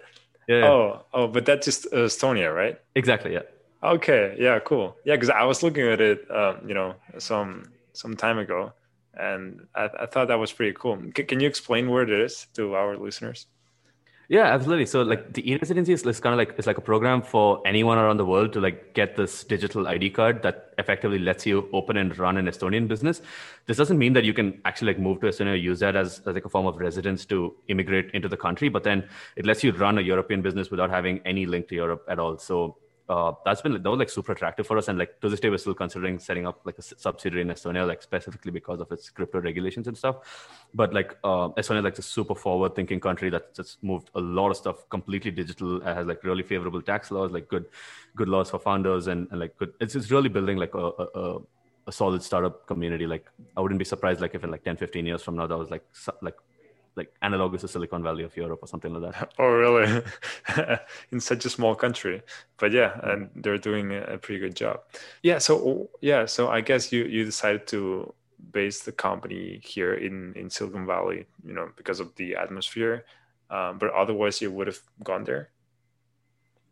Yeah, 0.48 0.58
yeah, 0.60 0.70
oh 0.70 1.04
oh 1.12 1.26
but 1.28 1.44
that's 1.44 1.64
just 1.66 1.82
estonia 1.92 2.54
right? 2.54 2.76
Exactly 2.94 3.32
yeah. 3.34 3.42
Okay 3.82 4.34
yeah 4.38 4.58
cool. 4.60 4.96
Yeah 5.04 5.16
because 5.16 5.30
i 5.30 5.44
was 5.44 5.62
looking 5.62 5.86
at 5.94 6.00
it 6.00 6.18
um, 6.30 6.54
you 6.68 6.74
know 6.74 6.94
some 7.18 7.50
some 7.92 8.16
time 8.16 8.38
ago 8.38 8.72
and 9.14 9.66
I, 9.74 9.88
I 10.02 10.06
thought 10.06 10.28
that 10.28 10.38
was 10.38 10.52
pretty 10.52 10.74
cool. 10.78 10.96
C- 11.16 11.24
can 11.24 11.40
you 11.40 11.48
explain 11.48 11.90
where 11.90 12.04
it 12.04 12.10
is 12.10 12.46
to 12.54 12.74
our 12.74 12.96
listeners? 12.96 13.46
Yeah, 14.30 14.44
absolutely. 14.44 14.84
So 14.84 15.00
like 15.00 15.32
the 15.32 15.50
e-residency 15.50 15.94
is 15.94 16.02
kind 16.20 16.34
of 16.34 16.36
like 16.38 16.54
it's 16.58 16.66
like 16.66 16.76
a 16.76 16.82
program 16.82 17.22
for 17.22 17.62
anyone 17.66 17.96
around 17.96 18.18
the 18.18 18.26
world 18.26 18.52
to 18.52 18.60
like 18.60 18.92
get 18.92 19.16
this 19.16 19.42
digital 19.42 19.88
ID 19.88 20.10
card 20.10 20.42
that 20.42 20.74
effectively 20.76 21.18
lets 21.18 21.46
you 21.46 21.66
open 21.72 21.96
and 21.96 22.16
run 22.18 22.36
an 22.36 22.44
Estonian 22.44 22.86
business. 22.88 23.22
This 23.64 23.78
doesn't 23.78 23.96
mean 23.96 24.12
that 24.12 24.24
you 24.24 24.34
can 24.34 24.60
actually 24.66 24.92
like 24.92 24.98
move 24.98 25.20
to 25.20 25.28
Estonia 25.28 25.52
or 25.52 25.56
use 25.56 25.80
that 25.80 25.96
as, 25.96 26.20
as 26.26 26.34
like 26.34 26.44
a 26.44 26.50
form 26.50 26.66
of 26.66 26.76
residence 26.76 27.24
to 27.26 27.56
immigrate 27.68 28.10
into 28.12 28.28
the 28.28 28.36
country, 28.36 28.68
but 28.68 28.84
then 28.84 29.08
it 29.36 29.46
lets 29.46 29.64
you 29.64 29.72
run 29.72 29.96
a 29.96 30.02
European 30.02 30.42
business 30.42 30.70
without 30.70 30.90
having 30.90 31.20
any 31.24 31.46
link 31.46 31.66
to 31.68 31.74
Europe 31.74 32.04
at 32.06 32.18
all. 32.18 32.36
So 32.36 32.76
uh, 33.08 33.32
that's 33.44 33.62
been 33.62 33.72
that 33.72 33.90
was 33.90 33.98
like 33.98 34.10
super 34.10 34.32
attractive 34.32 34.66
for 34.66 34.76
us. 34.76 34.88
And 34.88 34.98
like 34.98 35.20
to 35.20 35.28
this 35.28 35.40
day 35.40 35.48
we're 35.48 35.58
still 35.58 35.74
considering 35.74 36.18
setting 36.18 36.46
up 36.46 36.60
like 36.64 36.78
a 36.78 36.82
subsidiary 36.82 37.42
in 37.42 37.48
estonia 37.48 37.86
like 37.86 38.02
specifically 38.02 38.52
because 38.52 38.80
of 38.80 38.92
its 38.92 39.08
crypto 39.08 39.40
regulations 39.40 39.88
and 39.88 39.96
stuff. 39.96 40.16
But 40.74 40.92
like 40.92 41.16
uh, 41.24 41.48
estonia 41.50 41.78
is 41.78 41.84
like 41.84 41.98
a 41.98 42.02
super 42.02 42.34
forward 42.34 42.74
thinking 42.74 43.00
country 43.00 43.30
that's 43.30 43.56
just 43.56 43.82
moved 43.82 44.10
a 44.14 44.20
lot 44.20 44.50
of 44.50 44.56
stuff 44.56 44.88
completely 44.90 45.30
digital. 45.30 45.80
Has 45.80 46.06
like 46.06 46.22
really 46.22 46.42
favorable 46.42 46.82
tax 46.82 47.10
laws 47.10 47.30
like 47.30 47.48
good 47.48 47.66
good 48.16 48.28
laws 48.28 48.50
for 48.50 48.58
founders 48.58 49.06
and, 49.06 49.26
and 49.30 49.40
like 49.40 49.56
good 49.56 49.72
it's, 49.80 49.94
it's 49.94 50.10
really 50.10 50.28
building 50.28 50.58
like 50.58 50.74
a, 50.74 50.90
a, 51.14 51.38
a 51.86 51.92
solid 51.92 52.22
startup 52.22 52.66
community. 52.66 53.06
Like 53.06 53.26
i 53.56 53.60
wouldn't 53.60 53.78
be 53.78 53.84
surprised 53.84 54.20
like 54.20 54.34
if 54.34 54.44
in 54.44 54.50
like 54.50 54.64
10 54.64 54.76
15 54.76 55.06
years 55.06 55.22
from 55.22 55.36
now 55.36 55.46
that 55.46 55.56
was 55.56 55.70
like 55.70 55.84
like 56.20 56.36
like 56.98 57.12
analogous 57.22 57.62
to 57.62 57.68
Silicon 57.68 58.02
Valley 58.02 58.24
of 58.24 58.36
Europe 58.36 58.60
or 58.62 58.68
something 58.68 58.92
like 58.92 59.12
that. 59.12 59.32
Oh, 59.38 59.48
really? 59.48 60.02
In 61.12 61.20
such 61.20 61.44
a 61.46 61.50
small 61.50 61.74
country, 61.74 62.22
but 62.58 62.72
yeah, 62.72 62.98
and 63.02 63.30
they're 63.36 63.58
doing 63.58 63.94
a 63.94 64.18
pretty 64.18 64.40
good 64.40 64.56
job. 64.56 64.80
Yeah. 65.22 65.38
So 65.38 65.88
yeah. 66.00 66.26
So 66.26 66.48
I 66.48 66.60
guess 66.60 66.92
you 66.92 67.04
you 67.04 67.24
decided 67.24 67.66
to 67.68 68.12
base 68.52 68.82
the 68.82 68.92
company 68.92 69.60
here 69.64 69.94
in 69.94 70.34
in 70.34 70.50
Silicon 70.50 70.86
Valley, 70.86 71.26
you 71.44 71.54
know, 71.54 71.70
because 71.76 72.00
of 72.00 72.14
the 72.16 72.36
atmosphere. 72.36 73.04
Um, 73.50 73.78
but 73.78 73.90
otherwise, 73.94 74.42
you 74.42 74.50
would 74.52 74.66
have 74.66 74.80
gone 75.02 75.24
there. 75.24 75.50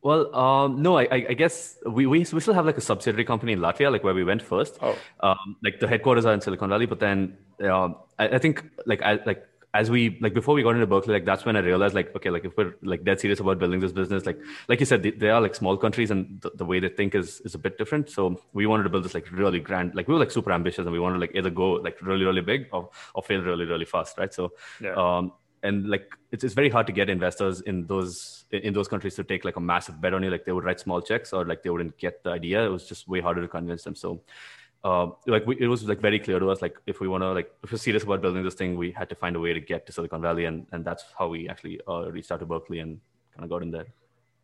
Well, 0.06 0.32
um, 0.36 0.82
no, 0.82 0.98
I, 0.98 1.08
I, 1.10 1.34
guess 1.34 1.78
we, 1.84 2.06
we, 2.06 2.20
we 2.20 2.40
still 2.40 2.54
have 2.54 2.64
like 2.64 2.76
a 2.76 2.80
subsidiary 2.80 3.24
company 3.24 3.52
in 3.52 3.58
Latvia, 3.58 3.90
like 3.90 4.04
where 4.04 4.14
we 4.14 4.22
went 4.22 4.40
first. 4.40 4.78
Oh. 4.80 4.96
Um, 5.18 5.56
like 5.64 5.80
the 5.80 5.88
headquarters 5.88 6.24
are 6.24 6.32
in 6.32 6.40
Silicon 6.40 6.68
Valley, 6.68 6.86
but 6.86 7.00
then 7.00 7.36
um, 7.64 7.96
I, 8.16 8.28
I, 8.28 8.38
think 8.38 8.64
like 8.86 9.02
I 9.02 9.18
like 9.26 9.44
as 9.76 9.90
we 9.90 10.18
like 10.20 10.34
before 10.34 10.54
we 10.54 10.62
got 10.62 10.74
into 10.74 10.86
Berkeley, 10.86 11.14
like 11.14 11.24
that's 11.24 11.44
when 11.44 11.56
I 11.56 11.60
realized 11.60 11.94
like 11.94 12.14
okay, 12.16 12.30
like 12.30 12.44
if 12.44 12.56
we're 12.56 12.74
like 12.82 13.04
dead 13.04 13.20
serious 13.20 13.40
about 13.40 13.58
building 13.58 13.80
this 13.80 13.92
business, 13.92 14.24
like 14.24 14.38
like 14.68 14.80
you 14.80 14.86
said, 14.86 15.02
they, 15.02 15.10
they 15.10 15.28
are 15.28 15.40
like 15.40 15.54
small 15.54 15.76
countries 15.76 16.10
and 16.10 16.40
the, 16.40 16.50
the, 16.54 16.64
way 16.64 16.80
they 16.80 16.88
think 16.88 17.14
is 17.14 17.40
is 17.42 17.54
a 17.54 17.58
bit 17.58 17.76
different. 17.76 18.08
So 18.10 18.40
we 18.52 18.66
wanted 18.66 18.84
to 18.84 18.88
build 18.88 19.04
this 19.04 19.14
like 19.14 19.30
really 19.30 19.60
grand, 19.60 19.94
like 19.94 20.08
we 20.08 20.14
were 20.14 20.20
like 20.20 20.30
super 20.30 20.52
ambitious 20.52 20.86
and 20.86 20.92
we 20.92 20.98
wanted 21.00 21.16
to 21.16 21.20
like 21.20 21.34
either 21.34 21.50
go 21.50 21.72
like 21.72 22.00
really 22.00 22.24
really 22.24 22.40
big 22.40 22.68
or 22.72 22.88
or 23.14 23.22
fail 23.22 23.42
really 23.42 23.66
really 23.66 23.84
fast, 23.84 24.18
right? 24.18 24.32
So 24.32 24.52
yeah. 24.80 24.94
um 24.94 25.32
and 25.62 25.88
like 25.88 26.12
it's 26.32 26.44
it's 26.44 26.54
very 26.54 26.70
hard 26.70 26.86
to 26.86 26.92
get 26.92 27.10
investors 27.10 27.60
in 27.62 27.86
those 27.86 28.44
in 28.50 28.72
those 28.72 28.88
countries 28.88 29.14
to 29.16 29.24
take 29.24 29.44
like 29.44 29.56
a 29.56 29.60
massive 29.60 30.00
bet 30.00 30.14
on 30.14 30.22
you. 30.22 30.30
Like 30.30 30.44
they 30.44 30.52
would 30.52 30.64
write 30.64 30.80
small 30.80 31.02
checks 31.02 31.32
or 31.32 31.44
like 31.44 31.62
they 31.62 31.70
wouldn't 31.70 31.98
get 31.98 32.22
the 32.22 32.30
idea. 32.30 32.64
It 32.64 32.68
was 32.68 32.88
just 32.88 33.08
way 33.08 33.20
harder 33.20 33.42
to 33.42 33.48
convince 33.48 33.82
them. 33.84 33.94
So 33.94 34.22
uh, 34.86 35.10
like 35.26 35.44
we, 35.48 35.56
it 35.58 35.66
was 35.66 35.82
like 35.84 36.00
very 36.00 36.18
clear 36.20 36.38
to 36.38 36.48
us 36.48 36.62
like 36.62 36.76
if 36.86 37.00
we 37.00 37.08
want 37.08 37.22
to 37.22 37.32
like 37.32 37.50
if 37.64 37.72
we're 37.72 37.78
serious 37.78 38.04
about 38.04 38.22
building 38.22 38.44
this 38.44 38.54
thing 38.54 38.76
we 38.76 38.92
had 38.92 39.08
to 39.08 39.16
find 39.16 39.34
a 39.34 39.40
way 39.40 39.52
to 39.52 39.60
get 39.60 39.84
to 39.84 39.92
silicon 39.92 40.22
valley 40.22 40.44
and 40.44 40.66
and 40.72 40.84
that's 40.84 41.04
how 41.18 41.26
we 41.26 41.48
actually 41.48 41.80
uh, 41.88 42.02
reached 42.16 42.30
out 42.30 42.38
to 42.38 42.46
berkeley 42.46 42.78
and 42.78 43.00
kind 43.34 43.44
of 43.44 43.50
got 43.50 43.62
in 43.62 43.72
there. 43.72 43.88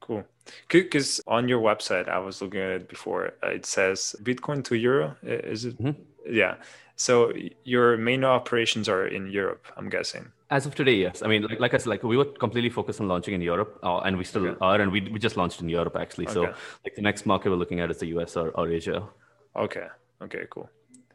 Cool. 0.01 0.25
Because 0.69 1.21
on 1.29 1.49
your 1.49 1.61
website 1.61 2.09
i 2.09 2.19
was 2.19 2.43
looking 2.43 2.61
at 2.61 2.71
it 2.79 2.89
before 2.89 3.35
uh, 3.45 3.59
it 3.59 3.65
says 3.65 4.17
bitcoin 4.25 4.65
to 4.65 4.75
euro 4.75 5.17
is 5.23 5.65
it? 5.65 5.81
Mm-hmm. 5.81 6.03
yeah. 6.41 6.57
So 6.97 7.33
your 7.65 7.97
main 7.97 8.25
operations 8.25 8.89
are 8.89 9.07
in 9.07 9.31
europe 9.31 9.65
i'm 9.77 9.89
guessing. 9.89 10.27
As 10.51 10.67
of 10.67 10.75
today 10.75 10.97
yes. 11.07 11.23
I 11.23 11.29
mean 11.29 11.43
like, 11.43 11.61
like 11.61 11.75
i 11.75 11.79
said 11.79 11.91
like 11.95 12.03
we 12.03 12.17
were 12.17 12.31
completely 12.45 12.71
focused 12.79 13.01
on 13.01 13.07
launching 13.07 13.35
in 13.35 13.43
europe 13.43 13.79
uh, 13.85 13.99
and 13.99 14.19
we 14.19 14.25
still 14.25 14.47
okay. 14.49 14.59
are 14.61 14.81
and 14.81 14.91
we, 14.91 15.01
we 15.15 15.21
just 15.21 15.37
launched 15.37 15.61
in 15.61 15.69
europe 15.69 15.97
actually. 16.05 16.27
Okay. 16.27 16.35
so 16.35 16.43
like 16.85 16.95
the 16.97 17.07
next 17.09 17.27
market 17.27 17.51
we're 17.51 17.63
looking 17.65 17.79
at 17.79 17.93
is 17.93 17.99
the 17.99 18.09
us 18.09 18.37
or, 18.37 18.49
or 18.59 18.69
asia. 18.69 19.09
Okay 19.55 19.89
Okay, 20.23 20.47
cool. 20.51 20.71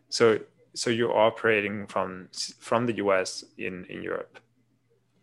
So 0.09 0.39
so 0.73 0.89
you're 0.89 1.15
operating 1.15 1.87
from 1.87 2.29
from 2.59 2.85
the 2.85 2.95
US 2.97 3.43
in 3.57 3.85
in 3.85 4.03
Europe. 4.03 4.39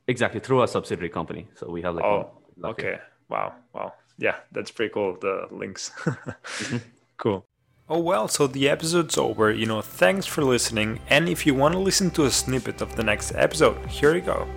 Exactly 0.06 0.40
through 0.40 0.62
a 0.62 0.68
subsidiary 0.68 1.08
company. 1.08 1.48
So 1.54 1.70
we 1.70 1.82
have 1.82 1.94
like 1.94 2.04
oh 2.04 2.30
okay 2.64 2.98
wow 3.28 3.54
wow 3.72 3.92
yeah 4.18 4.36
that's 4.52 4.70
pretty 4.70 4.92
cool 4.92 5.16
the 5.20 5.46
links 5.50 5.90
mm-hmm. 5.98 6.78
cool. 7.16 7.46
Oh 7.86 7.98
well, 8.00 8.28
so 8.28 8.46
the 8.46 8.70
episode's 8.70 9.18
over. 9.18 9.52
You 9.52 9.66
know, 9.66 9.82
thanks 9.82 10.24
for 10.24 10.42
listening. 10.42 11.00
And 11.10 11.28
if 11.28 11.44
you 11.44 11.54
want 11.54 11.74
to 11.74 11.78
listen 11.78 12.10
to 12.12 12.24
a 12.24 12.30
snippet 12.30 12.80
of 12.80 12.96
the 12.96 13.04
next 13.04 13.32
episode, 13.34 13.76
here 13.86 14.14
you 14.14 14.22
go. 14.22 14.48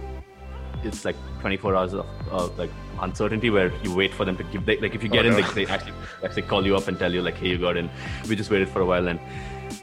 It's 0.82 1.04
like 1.04 1.18
24 1.42 1.76
hours 1.76 1.94
of, 1.94 2.06
of 2.32 2.58
like 2.58 2.72
uncertainty 3.02 3.50
where 3.50 3.72
you 3.84 3.94
wait 3.94 4.14
for 4.14 4.26
them 4.26 4.38
to 4.38 4.44
give 4.46 4.66
they, 4.66 4.78
like 4.78 4.96
if 4.96 5.04
you 5.04 5.10
get 5.10 5.26
oh, 5.26 5.30
in 5.30 5.38
no. 5.38 5.42
they, 5.42 5.66
they, 5.66 5.72
actually 5.72 5.94
actually 6.24 6.42
call 6.42 6.66
you 6.66 6.76
up 6.76 6.88
and 6.88 6.98
tell 6.98 7.14
you 7.14 7.22
like 7.22 7.36
hey 7.36 7.50
you 7.50 7.58
got 7.58 7.78
in 7.78 7.90
we 8.28 8.36
just 8.36 8.50
waited 8.50 8.70
for 8.70 8.82
a 8.82 8.86
while 8.86 9.08
and 9.08 9.20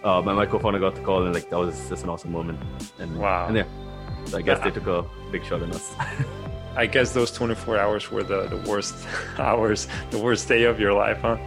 uh, 0.02 0.20
my, 0.22 0.32
my 0.32 0.46
co-founder 0.46 0.78
got 0.78 0.94
the 0.94 1.00
call 1.02 1.24
and 1.24 1.34
like 1.34 1.48
that 1.50 1.58
was 1.58 1.88
just 1.88 2.02
an 2.04 2.08
awesome 2.08 2.32
moment 2.32 2.58
and 2.98 3.16
wow 3.18 3.46
and 3.46 3.56
yeah 3.56 3.66
so 4.26 4.38
i 4.38 4.42
guess 4.42 4.58
yeah. 4.58 4.64
they 4.64 4.70
took 4.70 4.86
a 4.86 5.04
big 5.30 5.44
shot 5.44 5.62
on 5.62 5.70
us 5.72 5.94
I 6.76 6.86
guess 6.86 7.12
those 7.12 7.30
24 7.30 7.78
hours 7.78 8.10
were 8.10 8.24
the, 8.24 8.48
the 8.48 8.56
worst 8.68 8.96
hours, 9.38 9.86
the 10.10 10.18
worst 10.18 10.48
day 10.48 10.64
of 10.64 10.80
your 10.80 10.92
life, 10.92 11.20
huh? 11.20 11.38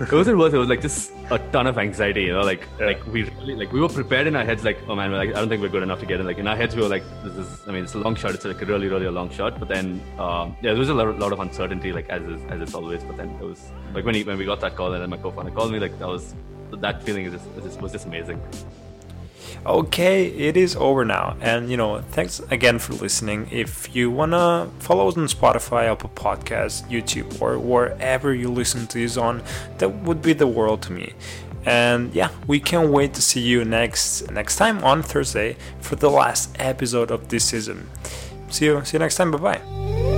It 0.00 0.12
wasn't 0.12 0.38
worse. 0.38 0.52
It 0.52 0.58
was 0.58 0.68
like 0.68 0.80
just 0.80 1.12
a 1.30 1.38
ton 1.50 1.66
of 1.66 1.78
anxiety. 1.78 2.24
You 2.24 2.34
know, 2.34 2.42
like 2.42 2.66
yeah. 2.78 2.86
like 2.86 3.06
we 3.06 3.24
really 3.24 3.56
like 3.56 3.72
we 3.72 3.80
were 3.80 3.88
prepared 3.88 4.26
in 4.26 4.36
our 4.36 4.44
heads. 4.44 4.64
Like, 4.64 4.78
oh 4.88 4.94
man, 4.94 5.12
like, 5.12 5.30
I 5.30 5.32
don't 5.32 5.48
think 5.48 5.62
we're 5.62 5.68
good 5.68 5.82
enough 5.82 6.00
to 6.00 6.06
get 6.06 6.20
in. 6.20 6.26
Like 6.26 6.38
in 6.38 6.46
our 6.46 6.56
heads, 6.56 6.76
we 6.76 6.82
were 6.82 6.88
like, 6.88 7.04
this 7.24 7.34
is. 7.36 7.62
I 7.66 7.72
mean, 7.72 7.84
it's 7.84 7.94
a 7.94 7.98
long 7.98 8.14
shot. 8.14 8.34
It's 8.34 8.44
like 8.44 8.60
a 8.60 8.66
really, 8.66 8.88
really 8.88 9.06
a 9.06 9.10
long 9.10 9.30
shot. 9.30 9.58
But 9.58 9.68
then, 9.68 10.00
um, 10.18 10.56
yeah, 10.62 10.72
there 10.72 10.78
was 10.78 10.88
a 10.88 10.94
lot, 10.94 11.18
lot 11.18 11.32
of 11.32 11.40
uncertainty, 11.40 11.92
like 11.92 12.08
as 12.08 12.22
is, 12.22 12.40
as 12.50 12.60
it's 12.60 12.74
always. 12.74 13.02
But 13.04 13.16
then 13.16 13.30
it 13.30 13.44
was 13.44 13.70
like 13.94 14.04
when 14.04 14.14
he, 14.14 14.24
when 14.24 14.38
we 14.38 14.44
got 14.44 14.60
that 14.60 14.76
call, 14.76 14.92
and 14.92 15.02
then 15.02 15.10
my 15.10 15.16
co-founder 15.16 15.50
called 15.50 15.72
me. 15.72 15.78
Like 15.78 15.98
that 15.98 16.08
was 16.08 16.34
that 16.72 17.02
feeling 17.02 17.26
is 17.26 17.32
just, 17.32 17.80
was 17.80 17.92
just 17.92 18.06
amazing. 18.06 18.40
Okay, 19.64 20.26
it 20.26 20.56
is 20.56 20.76
over 20.76 21.04
now. 21.04 21.36
And 21.40 21.70
you 21.70 21.76
know, 21.76 22.00
thanks 22.00 22.40
again 22.50 22.78
for 22.78 22.94
listening. 22.94 23.48
If 23.50 23.94
you 23.94 24.10
wanna 24.10 24.70
follow 24.78 25.08
us 25.08 25.16
on 25.16 25.26
Spotify, 25.26 25.90
Apple 25.90 26.10
Podcasts, 26.14 26.88
YouTube, 26.88 27.40
or 27.40 27.58
wherever 27.58 28.34
you 28.34 28.50
listen 28.50 28.86
to 28.88 28.98
this 28.98 29.16
on, 29.16 29.42
that 29.78 29.88
would 29.88 30.22
be 30.22 30.32
the 30.32 30.46
world 30.46 30.82
to 30.82 30.92
me. 30.92 31.14
And 31.64 32.14
yeah, 32.14 32.30
we 32.46 32.60
can't 32.60 32.90
wait 32.90 33.12
to 33.14 33.22
see 33.22 33.40
you 33.40 33.64
next 33.64 34.30
next 34.30 34.56
time 34.56 34.84
on 34.84 35.02
Thursday 35.02 35.56
for 35.80 35.96
the 35.96 36.10
last 36.10 36.54
episode 36.60 37.10
of 37.10 37.28
this 37.28 37.46
season. 37.46 37.88
See 38.48 38.66
you 38.66 38.84
see 38.84 38.96
you 38.96 39.00
next 39.00 39.16
time. 39.16 39.32
Bye 39.32 39.38
bye. 39.38 40.15